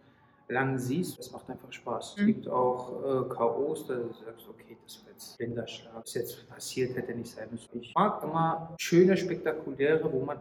lang 0.49 0.79
siehst. 0.79 1.19
Das 1.19 1.31
macht 1.33 1.51
einfach 1.51 1.71
Spaß. 1.73 2.15
Es 2.17 2.23
Mhm. 2.23 2.27
gibt 2.27 2.49
auch 2.49 3.03
äh, 3.03 3.35
K.O.s, 3.35 3.87
da 3.87 3.95
du 3.95 4.09
sagst, 4.25 4.47
okay, 4.49 4.77
das 4.85 5.03
war 5.05 5.13
jetzt 5.13 5.37
blinder 5.39 5.67
Schlag. 5.67 5.93
Was 6.03 6.15
jetzt 6.15 6.49
passiert, 6.49 6.97
hätte 6.97 7.13
nicht 7.15 7.31
sein 7.35 7.49
müssen. 7.51 7.69
Ich 7.81 7.93
mag 7.95 8.23
immer 8.23 8.75
schöne, 8.79 9.15
spektakuläre, 9.17 10.11
wo 10.11 10.25
man 10.25 10.39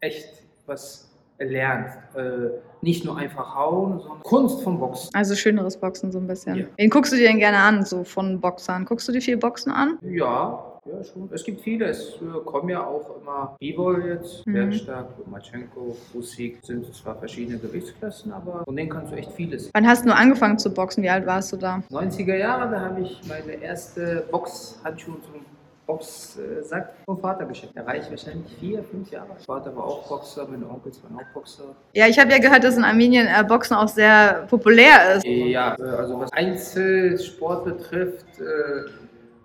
echt 0.00 0.42
was 0.66 1.10
lernt. 1.38 1.88
Äh, 2.14 2.50
nicht 2.82 3.04
nur 3.04 3.16
einfach 3.16 3.54
hauen, 3.54 3.98
sondern 4.00 4.22
Kunst 4.22 4.62
vom 4.62 4.78
Boxen. 4.78 5.08
Also 5.14 5.34
schöneres 5.34 5.76
Boxen 5.78 6.12
so 6.12 6.18
ein 6.18 6.26
bisschen. 6.26 6.54
Ja. 6.56 6.64
Wen 6.76 6.90
guckst 6.90 7.12
du 7.12 7.16
dir 7.16 7.28
denn 7.28 7.38
gerne 7.38 7.58
an, 7.58 7.84
so 7.84 8.04
von 8.04 8.40
Boxern? 8.40 8.84
Guckst 8.84 9.08
du 9.08 9.12
dir 9.12 9.22
viel 9.22 9.36
Boxen 9.38 9.72
an? 9.72 9.98
Ja, 10.02 10.70
Ja, 10.86 11.02
schon. 11.02 11.30
Es 11.32 11.42
gibt 11.44 11.62
viele. 11.62 11.86
Es 11.86 12.16
äh, 12.20 12.44
kommen 12.44 12.68
ja 12.68 12.84
auch 12.86 13.16
immer 13.22 13.56
Bivol 13.58 14.04
jetzt, 14.06 14.46
Mhm. 14.46 14.52
Bergstark, 14.52 15.06
Lomachenko, 15.24 15.96
Usik. 16.12 16.58
Sind 16.62 16.94
zwar 16.94 17.16
verschiedene 17.16 17.56
Gewichtsklassen, 17.58 18.30
aber 18.32 18.62
von 18.66 18.76
denen 18.76 18.90
kannst 18.90 19.10
du 19.10 19.16
echt 19.16 19.32
vieles. 19.32 19.70
Wann 19.72 19.86
hast 19.88 20.02
du 20.04 20.08
nur 20.08 20.16
angefangen 20.18 20.58
zu 20.58 20.68
boxen? 20.74 21.02
Wie 21.02 21.08
alt 21.08 21.24
warst 21.24 21.50
du 21.54 21.56
da? 21.56 21.82
90er 21.90 22.36
Jahre, 22.36 22.70
da 22.70 22.80
habe 22.82 23.00
ich 23.00 23.18
meine 23.26 23.52
erste 23.62 24.26
Boxhandschuhe 24.30 25.16
zum 25.22 25.40
Boxsack 25.86 26.94
vom 27.04 27.18
Vater 27.18 27.44
geschenkt. 27.44 27.76
Da 27.76 27.86
war 27.86 27.96
ich 27.96 28.08
wahrscheinlich 28.08 28.52
vier, 28.58 28.82
fünf 28.82 29.10
Jahre. 29.10 29.28
Mein 29.28 29.38
Vater 29.38 29.74
war 29.76 29.84
auch 29.84 30.08
Boxer, 30.08 30.46
meine 30.50 30.68
Onkels 30.68 31.02
waren 31.02 31.16
auch 31.16 31.34
Boxer. 31.34 31.74
Ja, 31.92 32.06
ich 32.06 32.18
habe 32.18 32.30
ja 32.30 32.38
gehört, 32.38 32.64
dass 32.64 32.76
in 32.76 32.84
Armenien 32.84 33.26
äh, 33.26 33.44
Boxen 33.44 33.74
auch 33.76 33.88
sehr 33.88 34.46
populär 34.48 35.16
ist. 35.16 35.26
Ja, 35.26 35.76
äh, 35.78 35.82
also 35.82 36.20
was 36.20 36.32
Einzelsport 36.32 37.64
betrifft, 37.64 38.38
äh, 38.38 38.90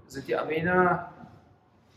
sind 0.07 0.27
die 0.27 0.35
Armener 0.35 1.11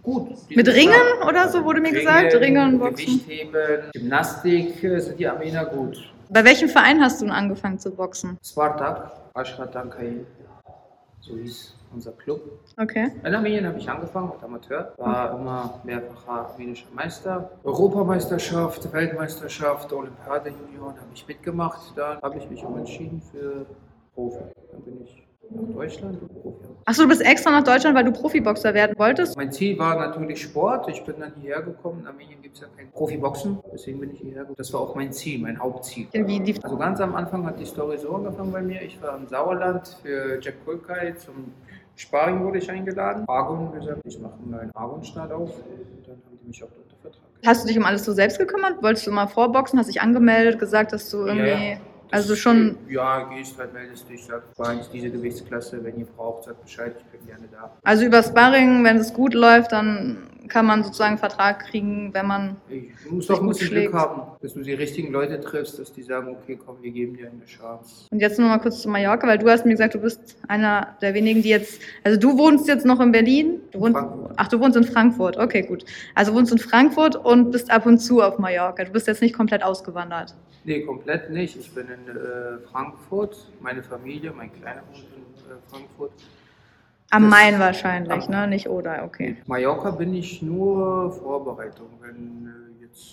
gut. 0.03 0.31
Mit 0.51 0.69
Ringen 0.69 0.93
stark. 0.93 1.29
oder 1.29 1.49
so 1.49 1.65
wurde 1.65 1.81
mir 1.81 1.93
gesagt? 1.93 2.35
Ringen 2.35 2.75
und 2.75 2.79
Boxen. 2.81 3.07
Gewichtheben, 3.07 3.91
Gymnastik 3.93 4.83
äh, 4.83 4.99
sind 4.99 5.19
die 5.19 5.29
Armener 5.29 5.67
gut. 5.67 6.13
Bei 6.29 6.45
welchem 6.45 6.69
Verein 6.69 7.01
hast 7.01 7.21
du 7.21 7.27
denn 7.27 7.35
angefangen 7.35 7.79
zu 7.79 7.91
boxen? 7.91 8.39
Spartak, 8.43 9.13
Ashrat 9.35 9.75
Dankai, 9.75 10.25
so 11.21 11.37
hieß 11.37 11.75
unser 11.95 12.13
Club. 12.13 12.41
Okay. 12.81 13.11
In 13.25 13.35
Armenien 13.35 13.67
habe 13.67 13.79
ich 13.79 13.89
angefangen 13.89 14.33
als 14.33 14.43
Amateur, 14.43 14.93
war 14.97 15.39
immer 15.39 15.81
mehrfacher 15.85 16.49
armenischer 16.51 16.87
Meister. 16.95 17.51
Europameisterschaft, 17.65 18.93
Weltmeisterschaft, 18.93 19.93
Olympiade 19.93 20.51
Junioren 20.51 20.97
habe 20.97 21.09
ich 21.15 21.27
mitgemacht. 21.27 21.93
Dann 21.97 22.21
habe 22.21 22.39
ich 22.39 22.49
mich 22.49 22.65
umentschieden 22.65 23.21
für 23.21 23.67
Profi. 24.15 24.39
Dann 24.71 24.83
bin 24.83 25.03
ich 25.03 25.27
nach 25.51 25.75
Deutschland 25.75 26.23
und 26.23 26.43
Profi. 26.43 26.65
Achso, 26.85 27.03
du 27.03 27.09
bist 27.09 27.23
extra 27.23 27.51
nach 27.51 27.65
Deutschland, 27.65 27.97
weil 27.97 28.05
du 28.05 28.13
Profiboxer 28.13 28.75
werden 28.75 28.99
wolltest? 28.99 29.37
Mein 29.37 29.53
Ziel 29.53 29.79
war 29.79 29.97
natürlich 29.97 30.43
Sport. 30.43 30.89
Ich 30.89 31.05
bin 31.05 31.17
dann 31.21 31.33
hierher 31.41 31.63
gekommen. 31.63 32.01
In 32.01 32.07
Armenien 32.07 32.43
gibt 32.43 32.57
es 32.57 32.63
ja 32.63 32.69
kein 32.77 32.91
Profiboxen, 32.91 33.59
deswegen 33.73 34.01
bin 34.01 34.13
ich 34.13 34.21
hierher 34.21 34.41
gekommen. 34.41 34.57
Das 34.59 34.73
war 34.73 34.81
auch 34.81 34.95
mein 34.95 35.13
Ziel, 35.13 35.41
mein 35.41 35.59
Hauptziel. 35.59 36.09
Wie 36.13 36.55
Also 36.63 36.77
ganz 36.77 37.01
am 37.01 37.15
Anfang 37.15 37.47
hat 37.47 37.61
die 37.61 37.67
Story 37.67 37.99
so 37.99 38.15
angefangen 38.15 38.53
bei 38.53 38.63
mir. 38.63 38.83
Ich 38.83 39.01
war 39.01 39.17
im 39.17 39.29
Sauerland 39.29 39.97
für 40.03 40.41
Jack 40.41 40.65
Kulkai 40.65 41.13
zum 41.13 41.53
Sparring 41.97 42.43
wurde 42.45 42.59
ich 42.59 42.71
eingeladen. 42.71 43.25
Argon 43.29 43.73
gesagt, 43.73 44.01
ich 44.05 44.19
mache 44.19 44.35
einen 44.35 44.51
neuen 44.51 44.77
Argon-Start 44.77 45.33
auf. 45.33 45.51
Und 45.51 46.07
dann 46.07 46.17
haben 46.17 46.39
die 46.43 46.49
mich 46.49 46.63
auch 46.63 46.69
unter 46.69 46.97
Vertrag. 47.01 47.23
Hast 47.45 47.65
du 47.65 47.69
dich 47.69 47.79
um 47.79 47.85
alles 47.85 48.05
so 48.05 48.13
selbst 48.13 48.39
gekümmert? 48.39 48.83
Wolltest 48.83 49.07
du 49.07 49.11
mal 49.11 49.27
vorboxen? 49.27 49.79
Hast 49.79 49.89
dich 49.89 50.01
angemeldet, 50.01 50.59
gesagt, 50.59 50.93
dass 50.93 51.11
du 51.11 51.27
irgendwie. 51.27 51.49
Ja, 51.49 51.59
ja. 51.59 51.77
Also 52.13 52.37
schon. 52.37 52.77
Ja, 52.89 53.25
gehst 53.35 53.59
halt, 53.59 53.73
meldest 53.73 54.09
dich, 54.09 54.25
sagst, 54.25 54.59
war 54.59 54.75
jetzt 54.75 54.93
diese 54.93 55.11
Gewichtsklasse, 55.11 55.83
wenn 55.83 55.99
ihr 55.99 56.05
braucht, 56.05 56.45
sagt 56.45 56.63
Bescheid, 56.63 56.95
ich 56.99 57.05
bin 57.07 57.27
gerne 57.27 57.49
da. 57.51 57.75
Also 57.83 58.05
über 58.05 58.23
Sparring, 58.23 58.85
wenn 58.85 58.99
es 58.99 59.15
gut 59.15 59.33
läuft, 59.33 59.73
dann 59.73 60.29
kann 60.49 60.67
man 60.67 60.85
sozusagen 60.85 61.13
einen 61.13 61.19
Vertrag 61.19 61.61
kriegen, 61.71 62.13
wenn 62.13 62.27
man. 62.27 62.57
Ich 62.69 63.11
muss 63.11 63.27
doch 63.27 63.41
ein 63.41 63.49
bisschen. 63.49 63.71
Glück 63.71 63.95
haben, 63.95 64.23
dass 64.43 64.53
du 64.53 64.61
die 64.61 64.75
richtigen 64.75 65.11
Leute 65.11 65.41
triffst, 65.41 65.79
dass 65.79 65.93
die 65.93 66.03
sagen, 66.03 66.29
okay, 66.29 66.59
komm, 66.63 66.77
wir 66.83 66.91
geben 66.91 67.17
dir 67.17 67.31
eine 67.31 67.47
Chance. 67.47 68.09
Und 68.11 68.21
jetzt 68.21 68.39
noch 68.39 68.49
mal 68.49 68.59
kurz 68.59 68.83
zu 68.83 68.91
Mallorca, 68.91 69.27
weil 69.27 69.39
du 69.39 69.49
hast 69.49 69.65
mir 69.65 69.73
gesagt, 69.73 69.95
du 69.95 69.99
bist 69.99 70.37
einer 70.49 70.97
der 71.01 71.15
wenigen, 71.15 71.41
die 71.43 71.49
jetzt. 71.49 71.81
Also 72.05 72.19
du 72.19 72.37
wohnst 72.37 72.69
jetzt 72.69 72.85
noch 72.85 73.01
in 73.01 73.13
Berlin. 73.13 73.61
Du 73.71 73.81
wohnst, 73.81 73.99
Frankfurt. 73.99 74.33
ach, 74.37 74.49
du 74.49 74.61
wohnst 74.61 74.77
in 74.77 74.85
Frankfurt. 74.85 75.39
Okay, 75.39 75.63
gut. 75.63 75.87
Also 76.15 76.35
wohnst 76.35 76.53
in 76.53 76.59
Frankfurt 76.59 77.17
und 77.17 77.51
bist 77.53 77.71
ab 77.71 77.87
und 77.87 77.99
zu 77.99 78.21
auf 78.21 78.39
Mallorca. 78.39 78.85
Du 78.85 78.93
bist 78.93 79.07
jetzt 79.07 79.23
nicht 79.23 79.35
komplett 79.35 79.63
ausgewandert. 79.63 80.35
Nee, 80.65 80.83
komplett 80.85 81.31
nicht. 81.31 81.57
Ich 81.57 81.75
bin 81.75 81.87
in 81.89 82.09
äh, 82.17 82.59
Frankfurt, 82.71 83.51
meine 83.61 83.83
Familie, 83.83 84.33
mein 84.33 84.53
Kleiner 84.53 84.83
wohnt 84.89 84.99
in 85.17 85.51
äh, 85.51 85.59
Frankfurt. 85.69 86.13
Am 87.11 87.23
Das- 87.25 87.31
Main 87.31 87.59
wahrscheinlich, 87.59 88.25
Am- 88.25 88.31
ne? 88.31 88.47
Nicht 88.47 88.69
oder, 88.69 89.05
okay. 89.05 89.37
Mallorca 89.47 89.91
bin 89.91 90.15
ich 90.15 90.41
nur 90.41 91.13
Vorbereitung. 91.13 91.89
Wenn 92.01 92.47
äh, 92.81 92.85
jetzt, 92.85 93.13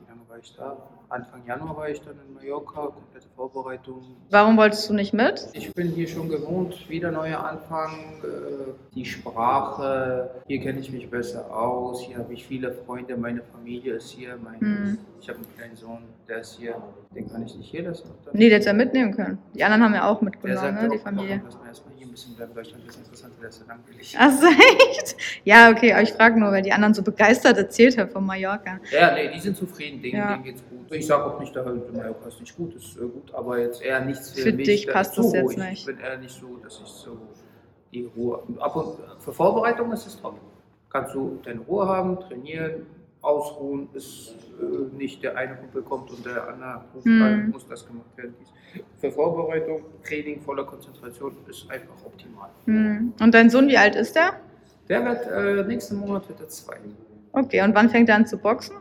wie 0.00 0.08
lange 0.08 0.20
war 0.28 0.38
ich 0.38 0.54
da? 0.56 0.76
Anfang 1.14 1.46
Januar 1.46 1.76
war 1.76 1.88
ich 1.88 2.00
dann 2.00 2.16
in 2.26 2.34
Mallorca, 2.34 2.88
komplette 2.88 3.28
Vorbereitung. 3.36 4.02
Warum 4.30 4.56
wolltest 4.56 4.90
du 4.90 4.94
nicht 4.94 5.14
mit? 5.14 5.46
Ich 5.52 5.72
bin 5.72 5.88
hier 5.90 6.08
schon 6.08 6.28
gewohnt, 6.28 6.88
wieder 6.90 7.12
neuer 7.12 7.38
Anfang, 7.38 7.92
äh, 8.24 8.72
die 8.96 9.04
Sprache, 9.04 10.30
hier 10.48 10.60
kenne 10.60 10.80
ich 10.80 10.90
mich 10.90 11.08
besser 11.08 11.54
aus, 11.56 12.00
hier 12.02 12.18
habe 12.18 12.32
ich 12.32 12.44
viele 12.44 12.72
Freunde, 12.72 13.16
meine 13.16 13.42
Familie 13.42 13.94
ist 13.94 14.10
hier, 14.10 14.36
mein, 14.42 14.60
Hm. 14.60 14.98
ich 15.20 15.28
habe 15.28 15.38
einen 15.38 15.54
kleinen 15.56 15.76
Sohn, 15.76 15.98
der 16.28 16.38
ist 16.40 16.58
hier, 16.58 16.74
den 17.14 17.30
kann 17.30 17.44
ich 17.46 17.54
nicht 17.56 17.70
hier 17.70 17.84
lassen. 17.84 18.10
Nee, 18.32 18.48
der 18.48 18.58
hätte 18.58 18.66
ja 18.68 18.72
mitnehmen 18.72 19.14
können. 19.14 19.38
Die 19.54 19.62
anderen 19.62 19.84
haben 19.84 19.94
ja 19.94 20.08
auch 20.08 20.18
Der 20.18 20.24
mitgenommen, 20.24 20.58
sagt 20.60 20.82
ne? 20.82 20.88
auch, 20.88 20.92
Die 20.92 20.98
Familie. 20.98 21.42
Lass 21.44 21.84
mal 22.14 22.28
erstmal 22.30 22.36
hier 22.36 22.48
ein 22.48 22.54
bisschen 22.54 22.54
Deutschland 22.54 22.88
ist 22.88 22.96
interessant, 22.96 23.32
der 23.40 23.48
ist 23.48 23.58
so 23.58 23.64
langweilig. 23.66 24.18
Achso, 24.18 24.46
echt? 24.46 25.16
Ja, 25.44 25.70
okay, 25.70 25.92
aber 25.92 26.02
ich 26.02 26.12
frage 26.12 26.38
nur, 26.38 26.50
weil 26.52 26.62
die 26.62 26.72
anderen 26.72 26.94
so 26.94 27.02
begeistert 27.02 27.56
erzählt 27.58 27.98
haben 27.98 28.10
von 28.10 28.24
Mallorca. 28.24 28.78
Ja, 28.92 29.14
nee, 29.14 29.30
die 29.32 29.40
sind 29.40 29.56
zufrieden, 29.56 30.00
denen, 30.02 30.16
Ja. 30.18 30.32
denen 30.32 30.44
geht's 30.44 30.62
gut. 30.68 30.92
Ich 30.92 31.06
sage 31.06 31.24
auch 31.24 31.40
nicht, 31.40 31.54
da 31.56 31.62
Mallorca 31.64 32.28
ist 32.28 32.40
nicht 32.40 32.56
gut, 32.56 32.74
ist 32.76 32.96
äh, 32.96 33.00
gut, 33.00 33.34
aber 33.34 33.58
jetzt 33.58 33.82
eher 33.82 34.00
nichts 34.04 34.30
für, 34.30 34.42
Für 34.42 34.52
mich. 34.52 34.66
dich 34.66 34.86
da 34.86 34.92
passt 34.92 35.18
das 35.18 35.32
jetzt 35.32 35.44
ruhig. 35.44 35.56
nicht. 35.58 35.80
Ich 35.80 35.86
bin 35.86 35.98
eher 35.98 36.18
nicht 36.18 36.34
so, 36.38 36.56
dass 36.62 36.80
ich 36.80 36.86
so 36.88 37.18
die 37.92 38.04
Ruhe. 38.16 38.42
Ab 38.60 38.76
und 38.76 38.98
für 39.22 39.32
Vorbereitung 39.32 39.90
ist 39.92 40.06
es 40.06 40.20
top. 40.20 40.38
Kannst 40.90 41.14
du 41.14 41.40
deine 41.44 41.60
Ruhe 41.60 41.86
haben, 41.88 42.20
trainieren, 42.20 42.86
ausruhen, 43.20 43.88
ist 43.94 44.34
äh, 44.60 44.96
nicht 44.96 45.22
der 45.22 45.36
eine 45.36 45.56
Kumpel 45.56 45.82
kommt 45.82 46.10
und 46.10 46.24
der 46.24 46.46
andere 46.48 46.84
ruft 46.94 47.06
Hm. 47.06 47.22
rein, 47.22 47.50
muss 47.50 47.66
das 47.66 47.86
gemacht 47.86 48.06
werden. 48.16 48.34
Dies. 48.40 48.48
Für 49.00 49.10
Vorbereitung, 49.12 49.82
Training, 50.06 50.40
voller 50.40 50.64
Konzentration 50.64 51.36
ist 51.48 51.70
einfach 51.70 51.94
optimal. 52.04 52.48
Hm. 52.66 53.12
Und 53.20 53.34
dein 53.34 53.50
Sohn, 53.50 53.68
wie 53.68 53.76
alt 53.78 53.94
ist 53.96 54.14
der? 54.16 54.32
Der 54.88 55.04
wird 55.04 55.26
äh, 55.30 55.66
nächsten 55.66 55.96
Monat 55.96 56.28
wird 56.28 56.40
er 56.40 56.48
zwei. 56.48 56.76
Okay, 57.32 57.62
und 57.62 57.74
wann 57.74 57.88
fängt 57.90 58.08
er 58.08 58.16
an 58.16 58.26
zu 58.26 58.36
boxen? 58.38 58.76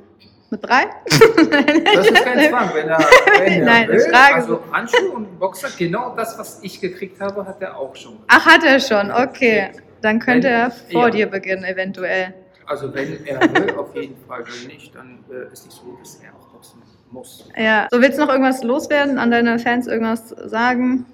Mit 0.49 0.63
drei? 0.63 0.83
Das 1.95 2.07
ist 2.07 2.23
kein 2.23 2.49
Zwang, 2.49 2.69
wenn 2.73 2.87
er, 2.89 2.99
wenn 2.99 3.53
er 3.53 3.65
Nein, 3.65 3.87
will. 3.87 3.99
frage 4.11 4.35
also 4.35 4.59
Handschuhe 4.71 5.09
und 5.11 5.39
Boxer, 5.39 5.69
genau 5.77 6.15
das, 6.15 6.37
was 6.37 6.59
ich 6.63 6.79
gekriegt 6.79 7.19
habe, 7.19 7.45
hat 7.45 7.61
er 7.61 7.77
auch 7.77 7.95
schon. 7.95 8.19
Ach, 8.27 8.45
hat 8.45 8.63
er 8.63 8.79
schon, 8.79 9.11
okay. 9.11 9.71
Dann 10.01 10.19
könnte 10.19 10.49
er 10.49 10.69
vor 10.71 11.05
Ja. 11.05 11.09
dir 11.09 11.27
beginnen, 11.27 11.63
eventuell. 11.63 12.33
Also 12.65 12.93
wenn 12.93 13.25
er 13.25 13.39
will, 13.41 13.75
auf 13.75 13.95
jeden 13.95 14.17
Fall. 14.27 14.43
Wenn 14.45 14.67
nicht, 14.67 14.93
dann 14.95 15.23
äh, 15.31 15.51
ist 15.51 15.65
nicht 15.65 15.75
so, 15.77 15.97
dass 15.99 16.15
er 16.23 16.29
auch 16.35 16.47
boxen 16.53 16.81
muss. 17.13 17.49
Ja. 17.57 17.87
So, 17.91 18.01
willst 18.01 18.17
du 18.17 18.23
noch 18.23 18.29
irgendwas 18.29 18.63
loswerden, 18.63 19.17
an 19.17 19.31
deine 19.31 19.59
Fans 19.59 19.87
irgendwas 19.87 20.29
sagen? 20.29 21.05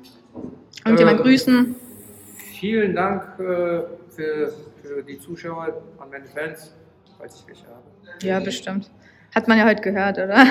Irgendjemand 0.85 1.19
Ähm, 1.19 1.23
grüßen? 1.23 1.75
Vielen 2.59 2.95
Dank 2.95 3.23
äh, 3.39 3.43
für, 4.09 4.53
für 4.81 5.03
die 5.07 5.19
Zuschauer, 5.19 5.81
an 5.99 6.09
meine 6.09 6.25
Fans, 6.25 6.73
falls 7.17 7.35
ich 7.35 7.47
welche 7.47 7.65
habe. 7.67 7.83
Ja, 8.21 8.39
bestimmt. 8.39 8.89
Hat 9.35 9.47
man 9.47 9.57
ja 9.57 9.65
heute 9.65 9.81
gehört, 9.81 10.17
oder? 10.17 10.45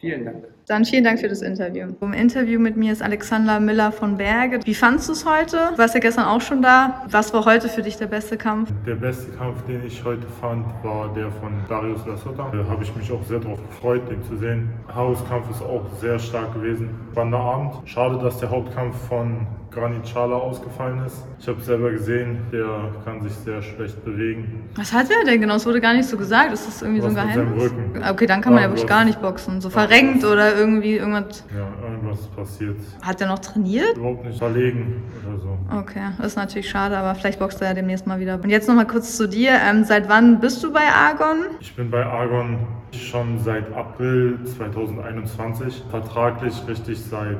Vielen 0.00 0.24
Dank. 0.24 0.44
Dann 0.68 0.84
vielen 0.84 1.02
Dank 1.02 1.18
für 1.18 1.28
das 1.28 1.40
Interview. 1.40 1.86
Im 2.02 2.12
Interview 2.12 2.60
mit 2.60 2.76
mir 2.76 2.92
ist 2.92 3.02
Alexander 3.02 3.58
Miller 3.58 3.90
von 3.90 4.18
Berge. 4.18 4.60
Wie 4.64 4.74
fandst 4.74 5.08
du 5.08 5.12
es 5.14 5.24
heute? 5.24 5.70
Du 5.72 5.78
warst 5.78 5.94
ja 5.94 6.00
gestern 6.00 6.26
auch 6.26 6.42
schon 6.42 6.60
da. 6.60 7.04
Was 7.10 7.32
war 7.32 7.46
heute 7.46 7.70
für 7.70 7.80
dich 7.80 7.96
der 7.96 8.06
beste 8.06 8.36
Kampf? 8.36 8.70
Der 8.86 8.96
beste 8.96 9.30
Kampf, 9.32 9.62
den 9.66 9.82
ich 9.86 10.04
heute 10.04 10.26
fand, 10.42 10.66
war 10.82 11.10
der 11.14 11.30
von 11.30 11.52
Darius 11.70 12.04
Lasota. 12.06 12.52
Da 12.52 12.68
habe 12.70 12.82
ich 12.82 12.94
mich 12.94 13.10
auch 13.10 13.22
sehr 13.24 13.38
darauf 13.38 13.66
gefreut, 13.66 14.02
den 14.10 14.22
zu 14.24 14.36
sehen. 14.36 14.68
Hauskampf 14.94 15.48
ist 15.50 15.62
auch 15.62 15.86
sehr 16.02 16.18
stark 16.18 16.52
gewesen. 16.52 16.90
Spannender 17.12 17.38
Abend. 17.40 17.72
Schade, 17.86 18.18
dass 18.22 18.38
der 18.38 18.50
Hauptkampf 18.50 18.94
von 19.08 19.46
Granit 19.70 20.08
Schala 20.08 20.34
ausgefallen 20.36 21.04
ist. 21.06 21.24
Ich 21.38 21.46
habe 21.46 21.60
es 21.60 21.66
selber 21.66 21.90
gesehen, 21.90 22.38
der 22.52 22.90
kann 23.04 23.20
sich 23.22 23.32
sehr 23.32 23.60
schlecht 23.62 24.02
bewegen. 24.04 24.64
Was 24.74 24.92
hat 24.92 25.06
er 25.10 25.24
denn 25.24 25.40
genau? 25.40 25.56
Es 25.56 25.66
wurde 25.66 25.80
gar 25.80 25.94
nicht 25.94 26.08
so 26.08 26.16
gesagt. 26.16 26.52
Ist 26.52 26.66
das 26.66 26.82
irgendwie 26.82 27.00
so 27.02 27.08
ein 27.08 27.16
Was 27.16 27.24
mit 27.26 27.34
seinem 27.34 27.54
Geheimnis? 27.54 27.72
Rücken. 27.72 28.02
Okay, 28.10 28.26
dann 28.26 28.40
kann 28.40 28.54
man 28.54 28.62
ja 28.62 28.68
Ja, 28.68 28.72
wirklich 28.72 28.88
gar 28.88 29.04
nicht 29.04 29.20
boxen. 29.20 29.60
So 29.60 29.70
verrenkt 29.70 30.24
oder 30.24 30.57
irgendwie 30.58 30.96
irgendwas. 30.96 31.44
Ja, 31.54 31.68
irgendwas 31.88 32.20
ist 32.20 32.36
passiert. 32.36 32.76
Hat 33.02 33.20
er 33.20 33.28
noch 33.28 33.38
trainiert? 33.38 33.96
Überhaupt 33.96 34.24
nicht 34.24 34.38
verlegen 34.38 35.02
oder 35.26 35.38
so. 35.38 35.58
Okay, 35.76 36.02
ist 36.22 36.36
natürlich 36.36 36.68
schade, 36.68 36.96
aber 36.96 37.14
vielleicht 37.14 37.38
boxt 37.38 37.60
er 37.62 37.68
ja 37.68 37.74
demnächst 37.74 38.06
mal 38.06 38.20
wieder. 38.20 38.34
Und 38.42 38.50
jetzt 38.50 38.68
nochmal 38.68 38.86
kurz 38.86 39.16
zu 39.16 39.28
dir. 39.28 39.52
Ähm, 39.52 39.84
seit 39.84 40.08
wann 40.08 40.40
bist 40.40 40.62
du 40.62 40.72
bei 40.72 40.86
Argon? 40.86 41.44
Ich 41.60 41.74
bin 41.74 41.90
bei 41.90 42.04
Argon 42.04 42.58
schon 42.92 43.38
seit 43.38 43.72
April 43.72 44.38
2021, 44.44 45.84
vertraglich 45.90 46.54
richtig 46.66 47.00
seit 47.02 47.38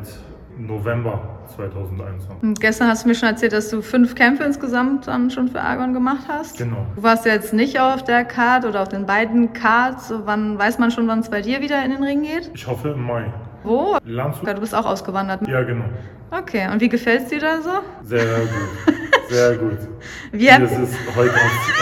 November 0.58 1.20
2021. 1.54 2.42
Und 2.42 2.60
gestern 2.60 2.88
hast 2.88 3.04
du 3.04 3.08
mir 3.08 3.14
schon 3.14 3.28
erzählt, 3.28 3.52
dass 3.52 3.68
du 3.70 3.80
fünf 3.80 4.14
Kämpfe 4.14 4.44
insgesamt 4.44 5.06
dann 5.06 5.30
schon 5.30 5.48
für 5.48 5.60
Argon 5.60 5.92
gemacht 5.94 6.26
hast. 6.28 6.58
Genau. 6.58 6.84
Du 6.96 7.02
warst 7.02 7.24
ja 7.26 7.32
jetzt 7.32 7.52
nicht 7.52 7.78
auf 7.80 8.02
der 8.04 8.24
Card 8.24 8.64
oder 8.64 8.82
auf 8.82 8.88
den 8.88 9.06
beiden 9.06 9.52
Cards. 9.52 10.12
Wann 10.24 10.58
weiß 10.58 10.78
man 10.78 10.90
schon, 10.90 11.06
wann 11.08 11.20
es 11.20 11.30
bei 11.30 11.40
dir 11.42 11.60
wieder 11.60 11.84
in 11.84 11.92
den 11.92 12.02
Ring 12.02 12.22
geht? 12.22 12.50
Ich 12.54 12.66
hoffe 12.66 12.90
im 12.90 13.02
Mai. 13.04 13.32
Wo? 13.62 13.96
Landshut? 14.04 14.48
Du 14.48 14.60
bist 14.60 14.74
auch 14.74 14.86
ausgewandert. 14.86 15.46
Ja, 15.46 15.62
genau. 15.62 15.84
Okay, 16.30 16.68
und 16.70 16.80
wie 16.80 16.88
gefällt 16.88 17.22
es 17.22 17.28
dir 17.28 17.40
da 17.40 17.60
so? 17.62 17.70
Sehr 18.02 18.24
gut. 18.24 18.98
Sehr 19.28 19.56
gut. 19.56 19.78
Wie 20.32 20.50
hat, 20.50 20.58
Hier 20.68 20.80
ist 20.82 20.90
es, 20.90 21.16
heute, 21.16 21.34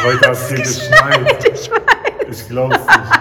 heute 0.04 0.26
hat 0.26 0.32
es 0.32 0.48
hier 0.48 0.58
geschneit. 0.58 1.48
ich. 1.52 1.70
Ich 2.28 2.48
glaub's 2.48 2.76
nicht. 2.76 3.15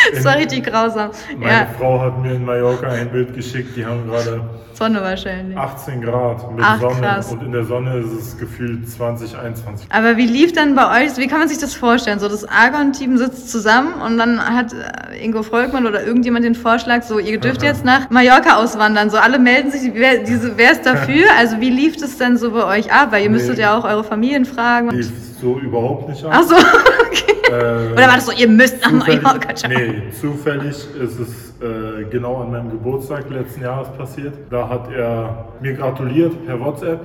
Das 0.14 0.24
war 0.24 0.36
richtig 0.36 0.64
grausam. 0.64 1.10
Meine 1.38 1.52
Ja, 1.52 1.66
Frau 1.78 2.00
hat 2.00 2.18
mir 2.22 2.32
in 2.34 2.44
Mallorca 2.44 2.88
ein 2.88 3.10
Bild 3.10 3.34
geschickt, 3.34 3.76
die 3.76 3.84
haben 3.84 4.06
gerade 4.08 4.42
Sonne 4.74 5.02
wahrscheinlich. 5.02 5.58
18 5.58 6.00
Grad 6.00 6.52
mit 6.54 6.64
Ach, 6.64 6.80
Sonne 6.80 7.00
krass. 7.00 7.30
und 7.30 7.42
in 7.42 7.52
der 7.52 7.64
Sonne 7.64 7.98
ist 7.98 8.12
es 8.12 8.38
gefühlt 8.38 8.88
20, 8.88 9.36
21. 9.36 9.86
Aber 9.90 10.16
wie 10.16 10.24
lief 10.26 10.52
dann 10.54 10.74
bei 10.74 11.02
euch, 11.04 11.18
wie 11.18 11.26
kann 11.26 11.38
man 11.40 11.48
sich 11.48 11.58
das 11.58 11.74
vorstellen? 11.74 12.18
So, 12.18 12.28
das 12.28 12.46
Argon-Team 12.46 13.18
sitzt 13.18 13.50
zusammen 13.50 13.92
und 14.00 14.16
dann 14.16 14.40
hat 14.42 14.72
äh, 14.72 15.22
Ingo 15.22 15.42
Volkmann 15.42 15.86
oder 15.86 16.02
irgendjemand 16.02 16.46
den 16.46 16.54
Vorschlag, 16.54 17.02
so, 17.02 17.18
ihr 17.18 17.38
dürft 17.38 17.62
jetzt 17.62 17.84
nach 17.84 18.08
Mallorca 18.08 18.56
auswandern. 18.56 19.10
So, 19.10 19.18
alle 19.18 19.38
melden 19.38 19.70
sich, 19.70 19.90
wer, 19.94 20.18
diese, 20.24 20.56
wer 20.56 20.72
ist 20.72 20.86
dafür? 20.86 21.26
Also, 21.38 21.60
wie 21.60 21.70
lief 21.70 21.98
das 21.98 22.16
denn 22.16 22.38
so 22.38 22.52
bei 22.52 22.64
euch 22.64 22.90
ab? 22.90 23.08
Weil 23.12 23.24
ihr 23.24 23.30
müsstet 23.30 23.56
Nee. 23.56 23.62
ja 23.62 23.76
auch 23.76 23.84
eure 23.84 24.02
Familien 24.04 24.46
fragen. 24.46 24.90
Lief 24.90 25.10
so 25.40 25.58
überhaupt 25.58 26.08
nicht 26.08 26.24
ab. 26.24 26.32
ach 26.34 26.42
so, 26.42 26.54
okay. 27.06 27.32
Äh, 27.50 27.92
Oder 27.92 28.06
war 28.08 28.14
das 28.16 28.26
so, 28.26 28.32
ihr 28.32 28.48
müsst 28.48 28.80
nach 28.82 28.90
zufällig, 28.90 29.22
Mallorca? 29.22 29.54
Ciao. 29.54 29.72
Nee, 29.72 30.02
zufällig 30.20 30.68
ist 30.68 31.18
es 31.18 31.50
äh, 31.60 32.04
genau 32.10 32.36
an 32.42 32.50
meinem 32.52 32.70
Geburtstag 32.70 33.28
letzten 33.30 33.62
Jahres 33.62 33.88
passiert. 33.96 34.34
Da 34.50 34.68
hat 34.68 34.90
er 34.92 35.46
mir 35.60 35.74
gratuliert 35.74 36.46
per 36.46 36.58
WhatsApp 36.60 37.00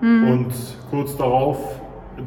Mhm. 0.00 0.30
und 0.32 0.52
kurz 0.90 1.16
darauf 1.16 1.58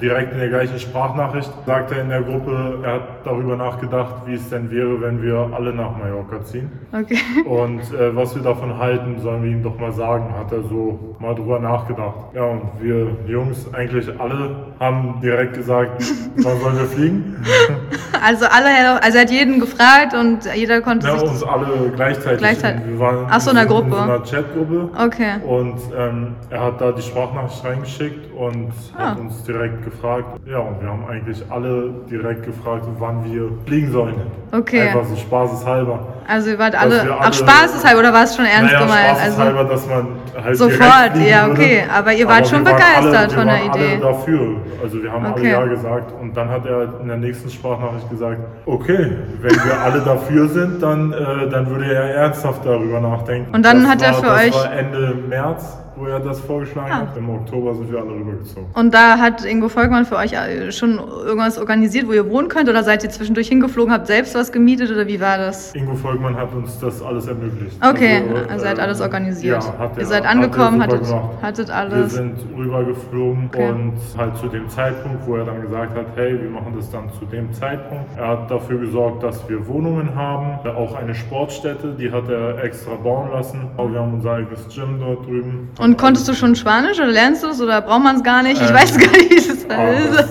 direkt 0.01 0.33
in 0.33 0.39
der 0.39 0.49
gleichen 0.49 0.79
Sprachnachricht 0.79 1.51
sagt 1.65 1.91
er 1.91 2.01
in 2.01 2.09
der 2.09 2.21
Gruppe, 2.21 2.79
er 2.83 2.93
hat 2.93 3.25
darüber 3.25 3.55
nachgedacht, 3.55 4.15
wie 4.25 4.35
es 4.35 4.49
denn 4.49 4.69
wäre, 4.71 5.01
wenn 5.01 5.21
wir 5.21 5.51
alle 5.53 5.73
nach 5.73 5.97
Mallorca 5.97 6.43
ziehen. 6.43 6.69
Okay. 6.91 7.17
Und 7.45 7.81
äh, 7.93 8.15
was 8.15 8.35
wir 8.35 8.43
davon 8.43 8.77
halten, 8.77 9.19
sollen 9.19 9.43
wir 9.43 9.51
ihm 9.51 9.63
doch 9.63 9.77
mal 9.79 9.91
sagen, 9.91 10.33
hat 10.37 10.51
er 10.51 10.63
so 10.63 11.15
mal 11.19 11.35
drüber 11.35 11.59
nachgedacht. 11.59 12.15
Ja, 12.33 12.45
und 12.45 12.61
wir 12.79 13.07
Jungs, 13.27 13.73
eigentlich 13.73 14.07
alle, 14.19 14.55
haben 14.79 15.19
direkt 15.21 15.53
gesagt, 15.53 16.03
wann 16.37 16.59
sollen 16.59 16.77
wir 16.77 16.85
fliegen? 16.85 17.35
Also, 18.23 18.45
alle, 18.45 19.01
also, 19.03 19.17
er 19.17 19.21
hat 19.23 19.31
jeden 19.31 19.59
gefragt 19.59 20.13
und 20.13 20.39
jeder 20.55 20.81
konnte 20.81 21.07
Ja, 21.07 21.13
uns 21.13 21.43
alle 21.43 21.91
gleichzeitig. 21.95 22.39
Gleichzeitig. 22.39 22.81
Wir 22.87 22.99
waren 22.99 23.27
Ach 23.29 23.39
so, 23.41 23.49
in 23.51 23.55
der 23.55 23.63
in 23.65 23.69
Gruppe. 23.69 23.91
so 23.91 23.97
einer 23.97 24.19
Chatgruppe. 24.23 24.89
Okay. 25.05 25.31
Und 25.45 25.75
ähm, 25.97 26.35
er 26.49 26.61
hat 26.63 26.81
da 26.81 26.91
die 26.91 27.01
Sprachnachricht 27.01 27.63
reingeschickt 27.65 28.33
und 28.35 28.71
Ah. 28.97 29.11
hat 29.11 29.19
uns 29.19 29.43
direkt 29.43 29.83
gefragt. 29.83 30.39
Ja, 30.45 30.59
und 30.59 30.81
wir 30.81 30.89
haben 30.89 31.05
eigentlich 31.07 31.43
alle 31.49 31.89
direkt 32.09 32.43
gefragt, 32.45 32.85
wann 32.99 33.23
wir 33.31 33.49
fliegen 33.65 33.91
sollen. 33.91 34.15
Okay. 34.51 34.81
Einfach 34.87 35.05
so 35.05 35.15
spaßeshalber. 35.15 35.99
Also, 36.27 36.49
ihr 36.51 36.59
wart 36.59 36.75
alle. 36.79 37.03
wir 37.05 37.21
alle- 37.21 37.33
spaßeshalb 37.33 37.97
oder 37.99 38.11
war 38.13 38.23
es 38.23 38.35
schon 38.35 38.45
ernst 38.45 38.73
naja, 38.73 38.79
gemeint? 38.85 39.17
spaßeshalber, 39.17 39.59
Also, 39.59 39.71
dass 39.71 39.87
man 39.87 40.07
halt 40.43 40.57
Sofort, 40.57 41.15
ja, 41.17 41.47
würde. 41.47 41.61
okay. 41.61 41.83
Aber 41.95 42.13
ihr 42.13 42.27
wart 42.27 42.47
schon 42.47 42.65
wir 42.65 42.71
waren 42.71 42.75
begeistert 42.77 43.15
alle, 43.15 43.29
von 43.29 43.45
wir 43.47 43.53
der 43.53 43.65
Idee. 43.65 43.91
Alle 43.93 44.13
dafür. 44.13 44.55
Also 44.83 45.03
wir 45.03 45.11
haben 45.11 45.25
Okay. 45.27 45.53
alle 45.55 45.65
Ja 45.65 45.65
gesagt 45.75 46.11
und 46.19 46.35
dann 46.35 46.49
hat 46.49 46.65
er 46.65 46.99
in 47.01 47.07
der 47.07 47.17
nächsten 47.17 47.49
Sprachnachricht 47.49 48.09
gesagt, 48.09 48.39
okay, 48.65 49.11
wenn 49.41 49.51
wir 49.55 49.79
alle 49.83 50.01
dafür 50.01 50.47
sind, 50.49 50.81
dann, 50.81 51.13
äh, 51.13 51.49
dann 51.49 51.69
würde 51.69 51.93
er 51.93 52.15
ernsthaft 52.15 52.65
darüber 52.65 52.99
nachdenken. 52.99 53.53
Und 53.53 53.63
dann 53.65 53.81
das 53.83 53.91
hat 53.91 54.01
er 54.01 54.11
war, 54.13 54.19
für 54.37 54.45
das 54.47 54.55
euch- 54.55 54.71
Ende 54.77 55.15
März, 55.29 55.77
wo 55.97 56.05
er 56.05 56.19
das 56.19 56.39
vorgeschlagen 56.39 56.91
Ah. 56.91 56.99
hat. 57.01 57.17
Im 57.17 57.29
Oktober 57.29 57.73
sind 57.75 57.91
wir 57.91 57.99
alle 57.99 58.11
rübergezogen. 58.11 58.65
Und 58.73 58.93
da 58.93 59.17
hat 59.17 59.45
Ingo 59.45 59.69
Volkmann 59.69 60.05
für 60.05 60.17
euch 60.17 60.33
äh, 60.33 60.71
schon 60.71 60.99
irgendwas 61.25 61.57
organisiert, 61.57 62.07
wo 62.07 62.11
ihr 62.13 62.29
wohnen 62.29 62.47
könnt? 62.49 62.69
Oder 62.69 62.83
seid 62.83 63.03
ihr 63.03 63.09
zwischendurch 63.09 63.47
hingeflogen, 63.47 63.93
habt 63.93 64.07
selbst 64.07 64.35
was 64.35 64.51
gemietet 64.51 64.91
oder 64.91 65.07
wie 65.07 65.19
war 65.21 65.37
das? 65.37 65.73
Ingo 65.75 65.95
Volkmann 65.95 66.35
hat 66.35 66.53
uns 66.53 66.79
das 66.79 67.01
alles 67.01 67.27
ermöglicht. 67.27 67.77
Okay, 67.85 68.21
Also, 68.27 68.35
also, 68.35 68.53
ihr 68.53 68.59
seid 68.59 68.77
äh, 68.77 68.81
alles 68.81 69.01
organisiert. 69.01 69.63
Ja, 69.63 69.77
hat 69.79 69.91
er, 69.95 69.99
ihr 69.99 70.05
seid 70.05 70.17
hat 70.17 70.23
er 70.25 70.29
angekommen, 70.31 70.81
super 70.81 71.29
hattet, 71.41 71.41
hattet 71.41 71.67
Wir 71.69 71.75
alles. 71.75 72.13
sind 72.13 72.35
rübergeflogen 72.57 73.49
Okay. 73.53 73.69
und 73.69 73.93
halt 74.17 74.35
zu 74.37 74.47
dem 74.47 74.67
Zeitpunkt, 74.69 75.25
wo 75.27 75.35
er 75.37 75.45
dann 75.45 75.61
gesagt 75.61 75.95
hat, 75.95 76.05
hey, 76.15 76.39
wir 76.41 76.49
machen 76.49 76.73
das 76.75 76.89
dann 76.91 77.11
zu 77.19 77.25
dem 77.25 77.51
Zeitpunkt. 77.53 78.05
Er 78.17 78.27
hat 78.27 78.51
dafür 78.51 78.79
gesorgt, 78.79 79.23
dass 79.23 79.47
wir 79.49 79.65
Wohnungen 79.67 80.13
haben, 80.15 80.59
auch 80.75 80.95
eine 80.95 81.15
Sportstätte, 81.15 81.93
die 81.97 82.11
hat 82.11 82.27
er 82.29 82.63
extra 82.63 82.95
bauen 82.95 83.31
lassen. 83.31 83.61
Wir 83.77 83.99
haben 83.99 84.15
unser 84.15 84.33
eigenes 84.33 84.67
Gym 84.73 84.99
dort 84.99 85.25
drüben. 85.25 85.69
Und 85.79 85.84
konntest 85.95 86.27
du 86.27 86.33
schon 86.33 86.55
Spanisch 86.55 86.97
oder 86.97 87.07
lernst 87.11 87.43
du 87.43 87.47
es 87.49 87.61
oder 87.61 87.81
braucht 87.81 88.03
man 88.03 88.15
es 88.17 88.23
gar 88.23 88.41
nicht? 88.43 88.61
Ich 88.61 88.67
Ähm, 88.69 88.73
weiß 88.75 88.97
gar 88.97 89.11
nicht, 89.11 89.29
wie 89.31 89.35
das 89.35 89.69
Ah, 89.69 89.89
ist. 89.91 90.13
das, 90.19 90.29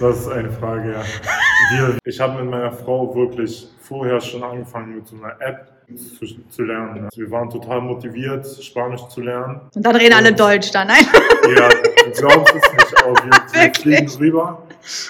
das 0.00 0.18
ist 0.20 0.28
eine 0.28 0.50
Frage, 0.52 0.92
ja. 0.92 1.02
Wir, 1.76 1.98
ich 2.04 2.20
habe 2.20 2.42
mit 2.42 2.50
meiner 2.50 2.72
Frau 2.72 3.14
wirklich 3.14 3.68
vorher 3.80 4.20
schon 4.20 4.42
angefangen 4.42 4.96
mit 4.96 5.06
so 5.06 5.16
einer 5.16 5.34
App 5.40 5.70
zu, 6.18 6.26
zu 6.48 6.62
lernen. 6.62 7.08
Wir 7.14 7.30
waren 7.30 7.48
total 7.50 7.80
motiviert, 7.80 8.46
Spanisch 8.62 9.06
zu 9.08 9.20
lernen. 9.22 9.60
Und 9.74 9.84
dann 9.84 9.96
reden 9.96 10.14
alle 10.14 10.30
Und- 10.30 10.40
Deutsch 10.40 10.70
dann. 10.72 10.88
Nein. 10.88 11.06
Ja, 11.56 11.68
du 11.68 12.10
glaubst 12.20 12.54
es 12.54 12.72
nicht, 12.72 13.02
aber 13.02 13.14
wir, 13.14 13.32
wir 13.62 13.74
fliegen 13.74 14.08
rüber 14.18 14.62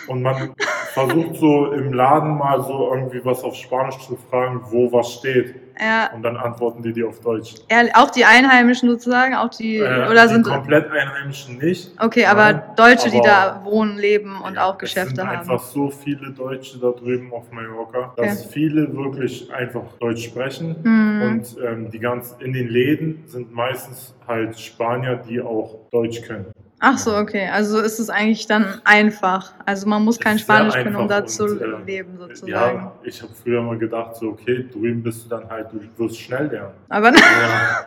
und 0.09 0.23
man 0.23 0.53
versucht 0.93 1.37
so 1.37 1.73
im 1.73 1.93
Laden 1.93 2.37
mal 2.39 2.63
so 2.63 2.91
irgendwie 2.95 3.25
was 3.25 3.43
auf 3.43 3.55
Spanisch 3.55 3.99
zu 4.07 4.17
fragen, 4.31 4.61
wo 4.71 4.93
was 4.93 5.15
steht. 5.15 5.55
Ja, 5.81 6.11
Und 6.15 6.23
dann 6.23 6.37
antworten 6.37 6.83
die 6.83 6.93
dir 6.93 7.09
auf 7.09 7.21
Deutsch. 7.21 7.55
ja, 7.71 7.83
auch 7.95 8.11
die 8.11 8.25
Einheimischen 8.25 8.89
sozusagen, 8.89 9.35
auch 9.35 9.51
die, 9.51 9.79
Äh, 9.79 10.09
oder 10.09 10.23
die 10.29 10.35
sind, 10.35 10.47
komplett 10.47 10.91
Einheimischen 10.91 11.59
nicht. 11.59 11.91
okay, 12.01 12.27
aber 12.27 12.53
Nein, 12.53 12.63
Deutsche, 12.77 13.11
die 13.11 13.19
aber- 13.19 13.27
da 13.29 13.61
wohnen, 13.65 13.99
leben 13.99 14.41
und 14.41 14.55
Ja, 14.55 14.67
auch 14.67 14.75
Es 14.75 14.79
Geschäfte 14.79 15.17
sind 15.17 15.27
haben. 15.27 15.39
einfach 15.39 15.59
so 15.61 15.91
viele 15.91 16.31
Deutsche 16.31 16.79
da 16.79 16.91
drüben 16.93 17.33
auf 17.33 17.51
Mallorca, 17.51 18.13
Okay. 18.17 18.27
dass 18.29 18.45
viele 18.45 18.95
wirklich 18.97 19.53
einfach 19.53 19.83
Deutsch 19.99 20.25
sprechen. 20.27 20.77
Mhm. 20.83 21.23
Und 21.23 21.57
ähm, 21.65 21.91
die 21.91 21.99
ganz 21.99 22.37
in 22.39 22.53
den 22.53 22.69
Läden 22.69 23.25
sind 23.27 23.53
meistens 23.53 24.15
halt 24.29 24.59
Spanier, 24.59 25.17
die 25.17 25.41
auch 25.41 25.81
Deutsch 25.91 26.23
können. 26.23 26.47
Ach 26.87 26.99
so, 26.99 27.17
okay. 27.17 27.49
Also 27.51 27.79
ist 27.81 27.99
es 27.99 28.11
eigentlich 28.11 28.47
dann 28.47 28.83
einfach. 28.85 29.55
Also 29.65 29.89
man 29.89 30.05
muss 30.05 30.21
kein 30.21 30.39
Spanisch 30.39 30.75
können, 30.75 30.97
um 30.97 31.09
da 31.09 31.25
zu 31.25 31.59
äh, 31.59 31.83
leben 31.87 32.19
sozusagen. 32.19 32.51
Ja, 32.51 32.93
ich 33.03 33.23
habe 33.23 33.33
früher 33.33 33.63
mal 33.63 33.79
gedacht, 33.79 34.17
so 34.17 34.33
okay, 34.33 34.69
drüben 34.71 35.03
bist 35.03 35.25
du 35.25 35.31
dann 35.31 35.49
halt, 35.49 35.69
du 35.73 35.81
wirst 35.97 36.21
schnell 36.21 36.49
lernen. 36.49 36.75
Aber 36.91 37.11
Ja, 37.15 37.87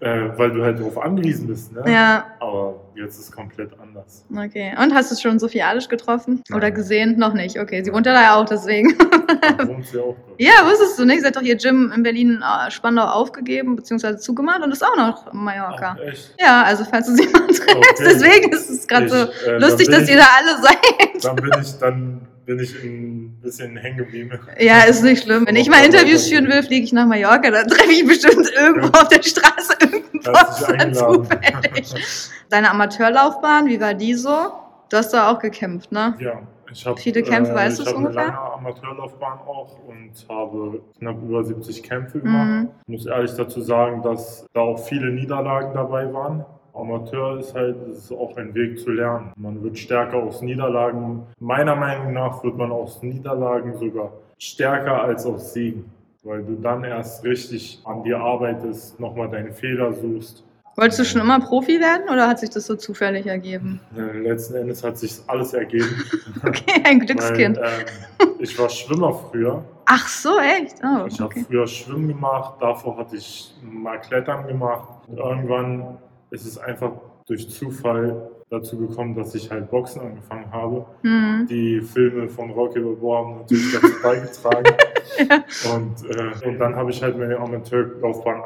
äh, 0.00 0.36
weil 0.36 0.50
du 0.50 0.64
halt 0.64 0.80
darauf 0.80 0.98
angewiesen 0.98 1.46
bist, 1.46 1.72
ne? 1.72 1.84
ja, 1.86 2.26
Aber 2.40 2.80
jetzt 2.96 3.16
ist 3.20 3.26
es 3.26 3.32
komplett 3.32 3.70
anders. 3.78 4.24
okay. 4.36 4.74
Und 4.76 4.92
hast 4.92 5.12
du 5.12 5.16
schon 5.16 5.38
Sophie 5.38 5.62
Adisch 5.62 5.86
getroffen? 5.86 6.42
Oder 6.50 6.62
Nein. 6.62 6.74
gesehen? 6.74 7.18
Noch 7.20 7.34
nicht. 7.34 7.60
Okay, 7.60 7.84
sie 7.84 7.92
wohnt 7.92 8.06
ja 8.06 8.12
da 8.12 8.34
auch, 8.34 8.44
deswegen. 8.44 8.92
Da 9.42 9.58
wohnt 9.68 9.86
sie 9.86 9.98
auch 9.98 10.16
dort. 10.26 10.38
ja, 10.40 10.52
wusstest 10.64 10.98
du 10.98 11.04
nicht? 11.04 11.20
Sie 11.20 11.26
hat 11.26 11.36
doch 11.36 11.42
ihr 11.42 11.56
Gym 11.56 11.92
in 11.94 12.02
Berlin 12.02 12.42
äh, 12.42 12.70
Spandau 12.70 13.02
aufgegeben, 13.04 13.76
beziehungsweise 13.76 14.18
zugemacht 14.18 14.62
und 14.62 14.70
ist 14.72 14.84
auch 14.84 14.96
noch 14.96 15.32
in 15.32 15.38
Mallorca. 15.42 15.96
Ach, 15.98 16.04
echt? 16.08 16.34
Ja, 16.40 16.62
also 16.62 16.84
falls 16.84 17.06
du 17.08 17.14
sie 17.16 17.28
mal 17.28 17.46
triffst. 17.46 17.62
Okay. 17.68 17.80
Deswegen 18.00 18.52
ist 18.52 18.70
es 18.70 18.86
gerade 18.86 19.08
so 19.08 19.16
äh, 19.50 19.58
lustig, 19.58 19.88
dass 19.88 20.08
ihr 20.08 20.16
ich- 20.16 20.20
da 20.20 20.26
alle 20.38 20.62
seid. 20.62 21.24
Dann 21.24 21.36
bin 21.36 21.50
ich, 21.60 21.78
dann 21.78 22.20
bin 22.46 22.58
ich 22.58 22.74
ein 22.82 23.38
bisschen 23.40 23.76
hängen 23.76 23.98
geblieben. 23.98 24.38
Ja, 24.58 24.82
ist 24.82 25.02
nicht 25.02 25.22
schlimm. 25.24 25.46
Wenn 25.46 25.54
ich 25.56 25.68
mal 25.68 25.84
Interviews 25.84 26.26
führen 26.28 26.48
will, 26.48 26.62
fliege 26.62 26.84
ich 26.84 26.92
nach 26.92 27.06
Mallorca, 27.06 27.50
dann 27.50 27.68
treffe 27.68 27.92
ich 27.92 28.06
bestimmt 28.06 28.50
irgendwo 28.56 28.88
auf 28.98 29.08
der 29.08 29.22
Straße 29.22 29.74
eingeladen. 29.80 30.94
zufällig. 30.94 31.94
Deine 32.50 32.70
Amateurlaufbahn, 32.70 33.66
wie 33.66 33.80
war 33.80 33.94
die 33.94 34.14
so? 34.14 34.52
Du 34.90 34.96
hast 34.96 35.10
da 35.14 35.30
auch 35.30 35.38
gekämpft, 35.38 35.90
ne? 35.92 36.14
Ja, 36.18 36.42
ich 36.72 36.86
habe 36.86 36.98
Viele 37.00 37.22
Kämpfe, 37.22 37.54
weißt 37.54 37.78
du 37.78 37.82
ich 37.82 37.88
es 37.88 37.94
hab 37.94 37.98
eine 37.98 38.08
ungefähr? 38.08 38.28
lange 38.28 38.52
Amateurlaufbahn 38.54 39.38
auch 39.46 39.76
und 39.86 40.12
habe 40.28 40.80
knapp 40.98 41.22
über 41.22 41.44
70 41.44 41.82
Kämpfe 41.82 42.20
gemacht. 42.20 42.46
Mhm. 42.48 42.68
Ich 42.86 42.88
muss 42.88 43.06
ehrlich 43.06 43.32
dazu 43.34 43.60
sagen, 43.60 44.02
dass 44.02 44.46
da 44.52 44.60
auch 44.60 44.78
viele 44.78 45.10
Niederlagen 45.12 45.74
dabei 45.74 46.12
waren. 46.12 46.44
Amateur 46.74 47.38
ist 47.38 47.54
halt 47.54 47.76
es 47.88 47.98
ist 48.04 48.12
auch 48.12 48.36
ein 48.38 48.54
Weg 48.54 48.78
zu 48.78 48.90
lernen. 48.90 49.32
Man 49.36 49.62
wird 49.62 49.78
stärker 49.78 50.16
aus 50.16 50.40
Niederlagen. 50.40 51.22
Meiner 51.38 51.76
Meinung 51.76 52.14
nach 52.14 52.42
wird 52.42 52.56
man 52.56 52.72
aus 52.72 53.02
Niederlagen 53.02 53.76
sogar 53.76 54.12
stärker 54.38 55.02
als 55.02 55.26
aus 55.26 55.52
Siegen, 55.52 55.84
weil 56.24 56.42
du 56.42 56.54
dann 56.54 56.82
erst 56.84 57.24
richtig 57.24 57.80
an 57.84 58.02
dir 58.04 58.18
arbeitest, 58.20 58.98
nochmal 58.98 59.28
deine 59.28 59.52
Fehler 59.52 59.92
suchst. 59.92 60.44
Wolltest 60.76 61.00
du 61.00 61.04
schon 61.04 61.20
immer 61.20 61.38
Profi 61.38 61.80
werden 61.80 62.08
oder 62.10 62.26
hat 62.26 62.40
sich 62.40 62.48
das 62.50 62.66
so 62.66 62.76
zufällig 62.76 63.26
ergeben? 63.26 63.80
Letzten 63.94 64.54
Endes 64.54 64.82
hat 64.82 64.96
sich 64.98 65.18
alles 65.26 65.52
ergeben. 65.52 66.02
Okay, 66.44 66.82
ein 66.84 66.98
Glückskind. 66.98 67.56
Weil, 67.58 67.84
ähm, 68.20 68.28
ich 68.40 68.58
war 68.58 68.68
Schwimmer 68.68 69.14
früher. 69.14 69.62
Ach 69.84 70.08
so, 70.08 70.38
echt? 70.38 70.76
Oh, 70.82 71.06
Ich 71.06 71.20
habe 71.20 71.26
okay. 71.26 71.44
früher 71.46 71.66
Schwimmen 71.66 72.08
gemacht, 72.08 72.54
davor 72.60 72.96
hatte 72.96 73.16
ich 73.16 73.54
mal 73.62 73.98
Klettern 74.00 74.46
gemacht. 74.48 74.88
Und 75.06 75.18
irgendwann 75.18 75.98
ist 76.30 76.46
es 76.46 76.58
einfach 76.58 76.92
durch 77.26 77.48
Zufall 77.50 78.30
dazu 78.50 78.76
gekommen, 78.78 79.14
dass 79.14 79.34
ich 79.34 79.50
halt 79.50 79.70
Boxen 79.70 80.02
angefangen 80.02 80.50
habe. 80.50 80.84
Hm. 81.02 81.46
Die 81.48 81.80
Filme 81.80 82.28
von 82.28 82.50
Rocky 82.50 82.80
Balboa 82.80 83.18
haben 83.18 83.36
natürlich 83.40 83.72
dazu 83.72 83.92
beigetragen. 84.02 84.64
und, 85.74 86.10
äh, 86.10 86.46
und 86.46 86.58
dann 86.58 86.76
habe 86.76 86.90
ich 86.90 87.02
halt 87.02 87.18
meine 87.18 87.38
Amateurlaufbahn 87.38 88.42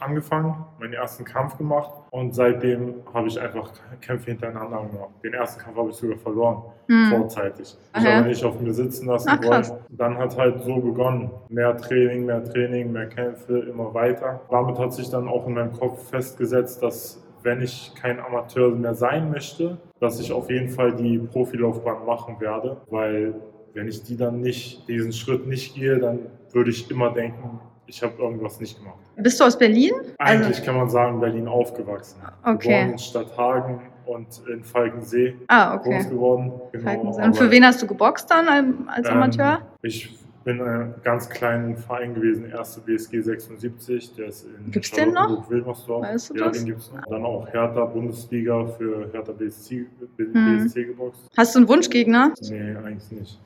angefangen, 0.00 0.64
meinen 0.78 0.92
ersten 0.92 1.24
Kampf 1.24 1.58
gemacht 1.58 1.90
und 2.10 2.34
seitdem 2.34 3.02
habe 3.12 3.28
ich 3.28 3.40
einfach 3.40 3.70
Kämpfe 4.00 4.30
hintereinander 4.30 4.88
gemacht. 4.90 5.10
Den 5.22 5.34
ersten 5.34 5.60
Kampf 5.60 5.76
habe 5.76 5.90
ich 5.90 5.96
sogar 5.96 6.18
verloren, 6.18 6.62
Hm. 6.88 7.10
vorzeitig. 7.10 7.76
Ich 7.96 8.02
ja. 8.02 8.16
habe 8.16 8.28
nicht 8.28 8.44
auf 8.44 8.60
mir 8.60 8.72
sitzen 8.72 9.06
lassen 9.06 9.30
Ach, 9.30 9.42
wollen. 9.42 9.64
Dann 9.88 10.18
hat 10.18 10.36
halt 10.36 10.62
so 10.62 10.76
begonnen. 10.76 11.30
Mehr 11.48 11.76
Training, 11.76 12.26
mehr 12.26 12.44
Training, 12.44 12.92
mehr 12.92 13.06
Kämpfe, 13.06 13.58
immer 13.60 13.94
weiter. 13.94 14.40
Damit 14.50 14.78
hat 14.78 14.92
sich 14.92 15.08
dann 15.08 15.28
auch 15.28 15.46
in 15.46 15.54
meinem 15.54 15.72
Kopf 15.72 16.10
festgesetzt, 16.10 16.82
dass 16.82 17.22
wenn 17.42 17.60
ich 17.60 17.92
kein 17.94 18.20
Amateur 18.20 18.70
mehr 18.70 18.94
sein 18.94 19.30
möchte, 19.30 19.78
dass 20.00 20.18
ich 20.20 20.32
auf 20.32 20.50
jeden 20.50 20.70
Fall 20.70 20.94
die 20.94 21.18
Profilaufbahn 21.18 22.04
machen 22.06 22.40
werde, 22.40 22.78
weil 22.90 23.34
wenn 23.74 23.88
ich 23.88 24.02
die 24.02 24.16
dann 24.16 24.40
nicht, 24.40 24.88
diesen 24.88 25.12
Schritt 25.12 25.46
nicht 25.46 25.74
gehe, 25.74 25.98
dann 25.98 26.20
würde 26.52 26.70
ich 26.70 26.90
immer 26.90 27.12
denken, 27.12 27.60
ich 27.86 28.02
habe 28.02 28.14
irgendwas 28.22 28.58
nicht 28.60 28.78
gemacht. 28.78 28.98
Bist 29.16 29.38
du 29.40 29.44
aus 29.44 29.58
Berlin? 29.58 29.92
Eigentlich 30.18 30.64
kann 30.64 30.76
man 30.76 30.88
sagen, 30.88 31.20
Berlin 31.20 31.46
aufgewachsen. 31.48 32.18
Also 32.42 32.56
Okay. 32.56 32.68
Geboren 32.68 32.90
in 32.92 32.98
Stadthagen 32.98 33.80
und 34.06 34.26
in 34.52 34.64
Falkensee 34.64 35.34
Ah, 35.48 35.74
okay. 35.76 35.90
groß 35.98 36.08
geworden. 36.08 36.52
Genau, 36.72 36.84
Falkensee. 36.84 37.22
Und 37.22 37.36
für 37.36 37.50
wen 37.50 37.64
hast 37.66 37.82
du 37.82 37.86
geboxt 37.86 38.30
dann 38.30 38.46
ähm, 38.50 38.88
als 38.88 39.06
Amateur? 39.08 39.58
Ähm, 39.58 39.66
ich 39.82 40.18
bin 40.44 40.58
in 40.60 40.62
einem 40.66 40.94
ganz 41.02 41.28
kleinen 41.28 41.76
Verein 41.76 42.14
gewesen, 42.14 42.50
erste 42.50 42.80
BSG 42.80 43.20
76, 43.22 44.14
der 44.14 44.26
ist 44.28 44.46
in 44.46 44.70
Gibt's 44.70 44.90
den 44.90 45.08
noch? 45.12 45.20
Charlottenburg-Wilmersdorf. 45.22 46.02
Weißt 46.06 46.30
du 46.30 46.34
ja, 46.36 46.44
das? 46.48 46.56
den 46.58 46.66
gibt's 46.66 46.92
noch. 46.92 47.02
Dann 47.06 47.24
auch 47.24 47.48
Hertha 47.52 47.84
Bundesliga 47.86 48.66
für 48.66 49.10
Hertha 49.12 49.32
BSC. 49.32 49.86
BSC 50.16 50.84
geboxt. 50.84 51.30
Hast 51.36 51.54
du 51.54 51.60
einen 51.60 51.68
Wunschgegner? 51.68 52.32
Nee, 52.42 52.76
eigentlich 52.76 53.10
nicht. 53.10 53.40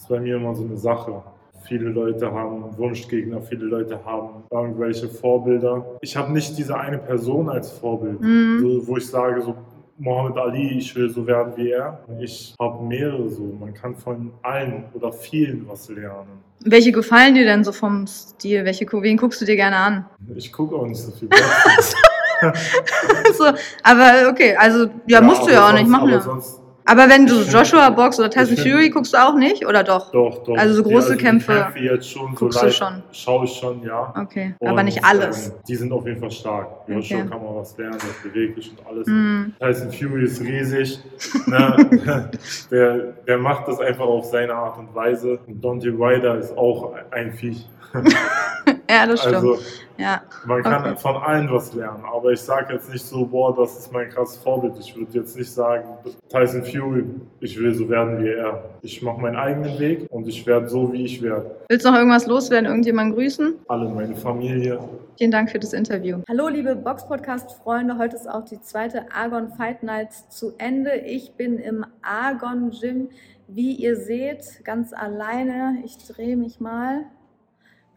Das 0.00 0.04
ist 0.04 0.08
bei 0.08 0.20
mir 0.20 0.36
immer 0.36 0.54
so 0.54 0.64
eine 0.64 0.78
Sache. 0.78 1.22
Viele 1.68 1.90
Leute 1.90 2.32
haben 2.32 2.64
Wunschgegner, 2.78 3.42
viele 3.42 3.66
Leute 3.66 4.02
haben 4.02 4.44
irgendwelche 4.50 5.10
Vorbilder. 5.10 5.84
Ich 6.00 6.16
habe 6.16 6.32
nicht 6.32 6.56
diese 6.56 6.74
eine 6.74 6.96
Person 6.96 7.50
als 7.50 7.70
Vorbild, 7.70 8.18
Mhm. 8.18 8.60
so, 8.62 8.88
wo 8.88 8.96
ich 8.96 9.06
sage, 9.06 9.42
so 9.42 9.54
Mohammed 9.98 10.38
Ali, 10.38 10.78
ich 10.78 10.96
will 10.96 11.10
so 11.10 11.26
werden 11.26 11.52
wie 11.56 11.72
er. 11.72 12.00
Ich 12.18 12.54
habe 12.58 12.82
mehrere 12.82 13.28
so. 13.28 13.42
Man 13.60 13.74
kann 13.74 13.94
von 13.94 14.32
allen 14.40 14.84
oder 14.94 15.12
vielen 15.12 15.68
was 15.68 15.90
lernen. 15.90 16.40
Welche 16.64 16.92
gefallen 16.92 17.34
dir 17.34 17.44
denn 17.44 17.62
so 17.62 17.70
vom 17.72 18.06
Stil? 18.06 18.64
Welche, 18.64 18.86
wen 18.90 19.18
guckst 19.18 19.42
du 19.42 19.44
dir 19.44 19.56
gerne 19.56 19.76
an? 19.76 20.06
Ich 20.34 20.50
gucke 20.50 20.74
auch 20.76 20.86
nicht 20.86 20.96
so 21.02 21.12
viel 21.12 21.28
so, 23.36 23.44
aber 23.82 24.30
okay, 24.30 24.56
also 24.56 24.86
ja, 25.06 25.20
musst 25.20 25.46
du 25.46 25.52
ja 25.52 25.68
auch 25.68 25.72
nicht 25.74 25.80
sonst- 25.82 25.90
machen. 25.90 26.08
Aber 26.08 26.12
Ja. 26.16 26.20
sonst, 26.22 26.59
Aber 26.90 27.08
wenn 27.08 27.24
du 27.24 27.42
Joshua 27.42 27.88
Box 27.90 28.18
oder 28.18 28.28
Tyson 28.28 28.56
Fury 28.56 28.90
guckst 28.90 29.12
du 29.14 29.16
auch 29.16 29.36
nicht 29.36 29.64
oder 29.64 29.84
doch? 29.84 30.10
doch, 30.10 30.42
doch. 30.42 30.56
Also 30.56 30.74
so 30.74 30.82
große 30.82 31.16
die 31.16 31.22
Kämpfe 31.22 31.52
Kämpfe 31.52 31.78
jetzt 31.78 32.10
schon 32.10 32.32
so 32.32 32.46
guckst 32.46 32.60
du 32.60 32.66
live 32.66 32.74
schon? 32.74 33.02
Schaue 33.12 33.44
ich 33.44 33.52
schon, 33.52 33.80
ja. 33.84 34.12
Okay, 34.20 34.56
aber 34.60 34.80
Und, 34.80 34.86
nicht 34.86 35.04
alles. 35.04 35.50
Ähm, 35.50 35.52
die 35.68 35.76
sind 35.76 35.92
auf 35.92 36.04
jeden 36.04 36.18
Fall 36.18 36.32
stark. 36.32 36.68
Joshua 36.88 37.18
Okay. 37.18 37.28
kann 37.28 37.44
man 37.44 37.54
was 37.54 37.78
lernen, 37.78 37.94
ist 37.94 38.22
beweglich 38.24 38.72
und 38.72 38.84
alles. 38.88 39.06
Mm. 39.06 39.52
Tyson 39.60 39.92
Fury 39.92 40.24
ist 40.24 40.40
riesig. 40.40 40.98
ne? 41.46 42.30
der, 42.72 42.96
der 43.24 43.38
macht 43.38 43.68
das 43.68 43.78
einfach 43.78 44.06
auf 44.06 44.24
seine 44.24 44.52
Art 44.52 44.76
und 44.76 44.92
Weise. 44.92 45.38
Und 45.46 45.64
Dante 45.64 45.90
Ryder 45.90 46.38
ist 46.38 46.58
auch 46.58 46.92
ein 47.12 47.32
Viech. 47.32 47.68
Ja, 48.90 49.06
das 49.06 49.20
stimmt. 49.20 49.36
Also 49.36 49.58
ja. 49.98 50.22
man 50.46 50.62
kann 50.62 50.84
Okay. 50.84 50.96
von 50.96 51.16
allen 51.16 51.50
was 51.52 51.72
lernen. 51.74 52.02
Aber 52.04 52.32
ich 52.32 52.40
sage 52.40 52.74
jetzt 52.74 52.90
nicht 52.90 53.04
so, 53.04 53.24
boah, 53.24 53.54
das 53.54 53.78
ist 53.78 53.92
mein 53.92 54.08
krasses 54.08 54.38
Vorbild. 54.38 54.74
Ich 54.80 54.96
würde 54.96 55.12
jetzt 55.12 55.36
nicht 55.36 55.50
sagen, 55.52 55.84
Tyson 56.28 56.64
Fury, 56.64 57.04
ich 57.40 57.58
will 57.58 57.74
so 57.74 57.88
werden 57.88 58.22
wie 58.24 58.28
er. 58.30 58.64
Ich 58.82 59.02
mache 59.02 59.20
meinen 59.20 59.36
eigenen 59.36 59.78
Weg 59.78 60.06
und 60.10 60.26
ich 60.26 60.46
werde 60.46 60.68
so, 60.68 60.92
wie 60.92 61.04
ich 61.04 61.22
werde. 61.22 61.50
Willst 61.68 61.84
du 61.84 61.90
noch 61.90 61.98
irgendwas 61.98 62.26
loswerden, 62.26 62.66
irgendjemanden 62.66 63.14
grüßen? 63.14 63.54
Alle, 63.68 63.88
meine 63.88 64.16
Familie, 64.16 64.78
Vielen 65.18 65.32
Dank 65.32 65.50
für 65.50 65.58
das 65.58 65.74
Interview. 65.74 66.20
Hallo, 66.30 66.48
liebe 66.48 66.74
Box-Podcast-Freunde. 66.74 67.98
Heute 67.98 68.16
ist 68.16 68.26
auch 68.26 68.42
die 68.46 68.58
zweite 68.62 69.04
Argon 69.14 69.52
Fight 69.52 69.82
Night 69.82 70.14
zu 70.30 70.54
Ende. 70.56 70.94
Ich 70.94 71.32
bin 71.34 71.58
im 71.58 71.84
Argon 72.00 72.70
Gym, 72.70 73.10
wie 73.46 73.74
ihr 73.74 73.96
seht, 73.96 74.64
ganz 74.64 74.94
alleine. 74.94 75.82
Ich 75.84 75.98
drehe 76.08 76.38
mich 76.38 76.58
mal. 76.58 77.02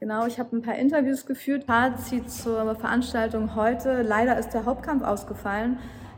Genau, 0.03 0.25
ich 0.25 0.37
habe 0.37 0.53
ein 0.53 0.61
paar 0.61 0.75
Interviews 0.75 1.25
geführt. 1.25 1.63
Fazit 1.63 2.29
zur 2.29 2.75
Veranstaltung 2.75 3.55
heute. 3.55 4.01
Leider 4.01 4.37
ist 4.37 4.49
der 4.49 4.65
Hauptkampf 4.65 5.01
ausgefallen 5.01 5.77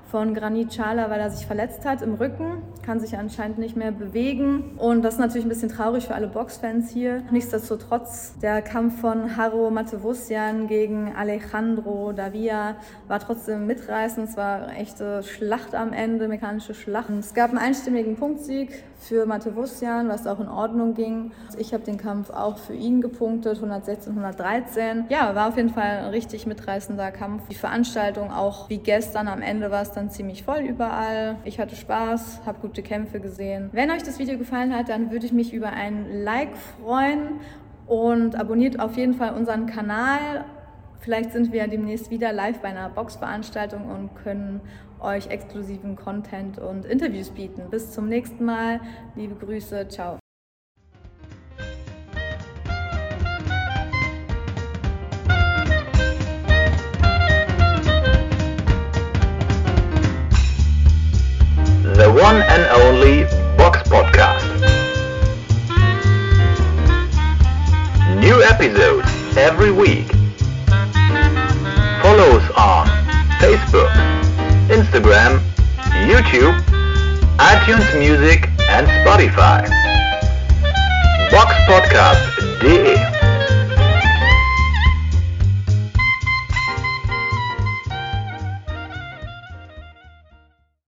von 0.09 0.33
Granit 0.33 0.73
Schala, 0.73 1.11
weil 1.11 1.19
er 1.19 1.29
sich 1.29 1.45
verletzt 1.45 1.85
hat 1.85 2.01
im 2.01 2.15
Rücken, 2.15 2.63
kann 2.83 2.99
sich 2.99 3.15
anscheinend 3.17 3.59
nicht 3.59 3.75
mehr 3.75 3.91
bewegen. 3.91 4.75
Und 4.77 5.03
das 5.03 5.15
ist 5.15 5.19
natürlich 5.19 5.45
ein 5.45 5.49
bisschen 5.49 5.69
traurig 5.69 6.07
für 6.07 6.15
alle 6.15 6.27
Boxfans 6.27 6.89
hier. 6.89 7.21
Nichtsdestotrotz, 7.29 8.33
der 8.41 8.63
Kampf 8.63 9.01
von 9.01 9.37
Haro 9.37 9.69
Matevosyan 9.69 10.65
gegen 10.67 11.13
Alejandro 11.15 12.11
Davia 12.11 12.77
war 13.07 13.19
trotzdem 13.19 13.67
mitreißend. 13.67 14.29
Es 14.29 14.35
war 14.35 14.63
eine 14.63 14.77
echte 14.77 15.21
Schlacht 15.21 15.75
am 15.75 15.93
Ende, 15.93 16.27
mechanische 16.27 16.73
Schlacht. 16.73 17.11
Es 17.19 17.35
gab 17.35 17.49
einen 17.49 17.59
einstimmigen 17.59 18.15
Punktsieg 18.15 18.83
für 19.07 19.27
Matevosyan, 19.27 20.09
was 20.09 20.25
auch 20.25 20.39
in 20.39 20.47
Ordnung 20.47 20.95
ging. 20.95 21.31
Ich 21.57 21.73
habe 21.73 21.83
den 21.83 21.97
Kampf 21.97 22.31
auch 22.31 22.57
für 22.57 22.73
ihn 22.73 23.01
gepunktet, 23.01 23.57
116, 23.57 24.13
113. 24.13 25.05
Ja, 25.09 25.35
war 25.35 25.49
auf 25.49 25.57
jeden 25.57 25.69
Fall 25.69 25.99
ein 25.99 26.09
richtig 26.09 26.47
mitreißender 26.47 27.11
Kampf. 27.11 27.47
Die 27.47 27.55
Veranstaltung 27.55 28.31
auch 28.31 28.67
wie 28.69 28.79
gestern 28.79 29.27
am 29.27 29.41
Ende 29.41 29.69
war 29.69 29.83
es 29.83 29.91
dann 29.91 30.09
ziemlich 30.09 30.43
voll 30.43 30.61
überall. 30.61 31.37
Ich 31.43 31.59
hatte 31.59 31.75
Spaß, 31.75 32.41
habe 32.45 32.59
gute 32.59 32.81
Kämpfe 32.81 33.19
gesehen. 33.19 33.69
Wenn 33.73 33.91
euch 33.91 34.01
das 34.01 34.17
Video 34.17 34.39
gefallen 34.39 34.75
hat, 34.75 34.89
dann 34.89 35.11
würde 35.11 35.27
ich 35.27 35.33
mich 35.33 35.53
über 35.53 35.69
ein 35.69 36.23
Like 36.23 36.57
freuen 36.57 37.39
und 37.85 38.35
abonniert 38.35 38.79
auf 38.79 38.97
jeden 38.97 39.13
Fall 39.13 39.35
unseren 39.35 39.67
Kanal. 39.67 40.45
Vielleicht 40.99 41.33
sind 41.33 41.51
wir 41.51 41.59
ja 41.59 41.67
demnächst 41.67 42.09
wieder 42.09 42.33
live 42.33 42.59
bei 42.61 42.69
einer 42.69 42.89
Boxveranstaltung 42.89 43.85
und 43.85 44.15
können 44.15 44.61
euch 44.99 45.27
exklusiven 45.27 45.95
Content 45.95 46.57
und 46.57 46.85
Interviews 46.85 47.29
bieten. 47.29 47.69
Bis 47.69 47.91
zum 47.91 48.07
nächsten 48.07 48.45
Mal. 48.45 48.81
Liebe 49.15 49.35
Grüße. 49.35 49.87
Ciao. 49.87 50.19
Cup 81.95 82.44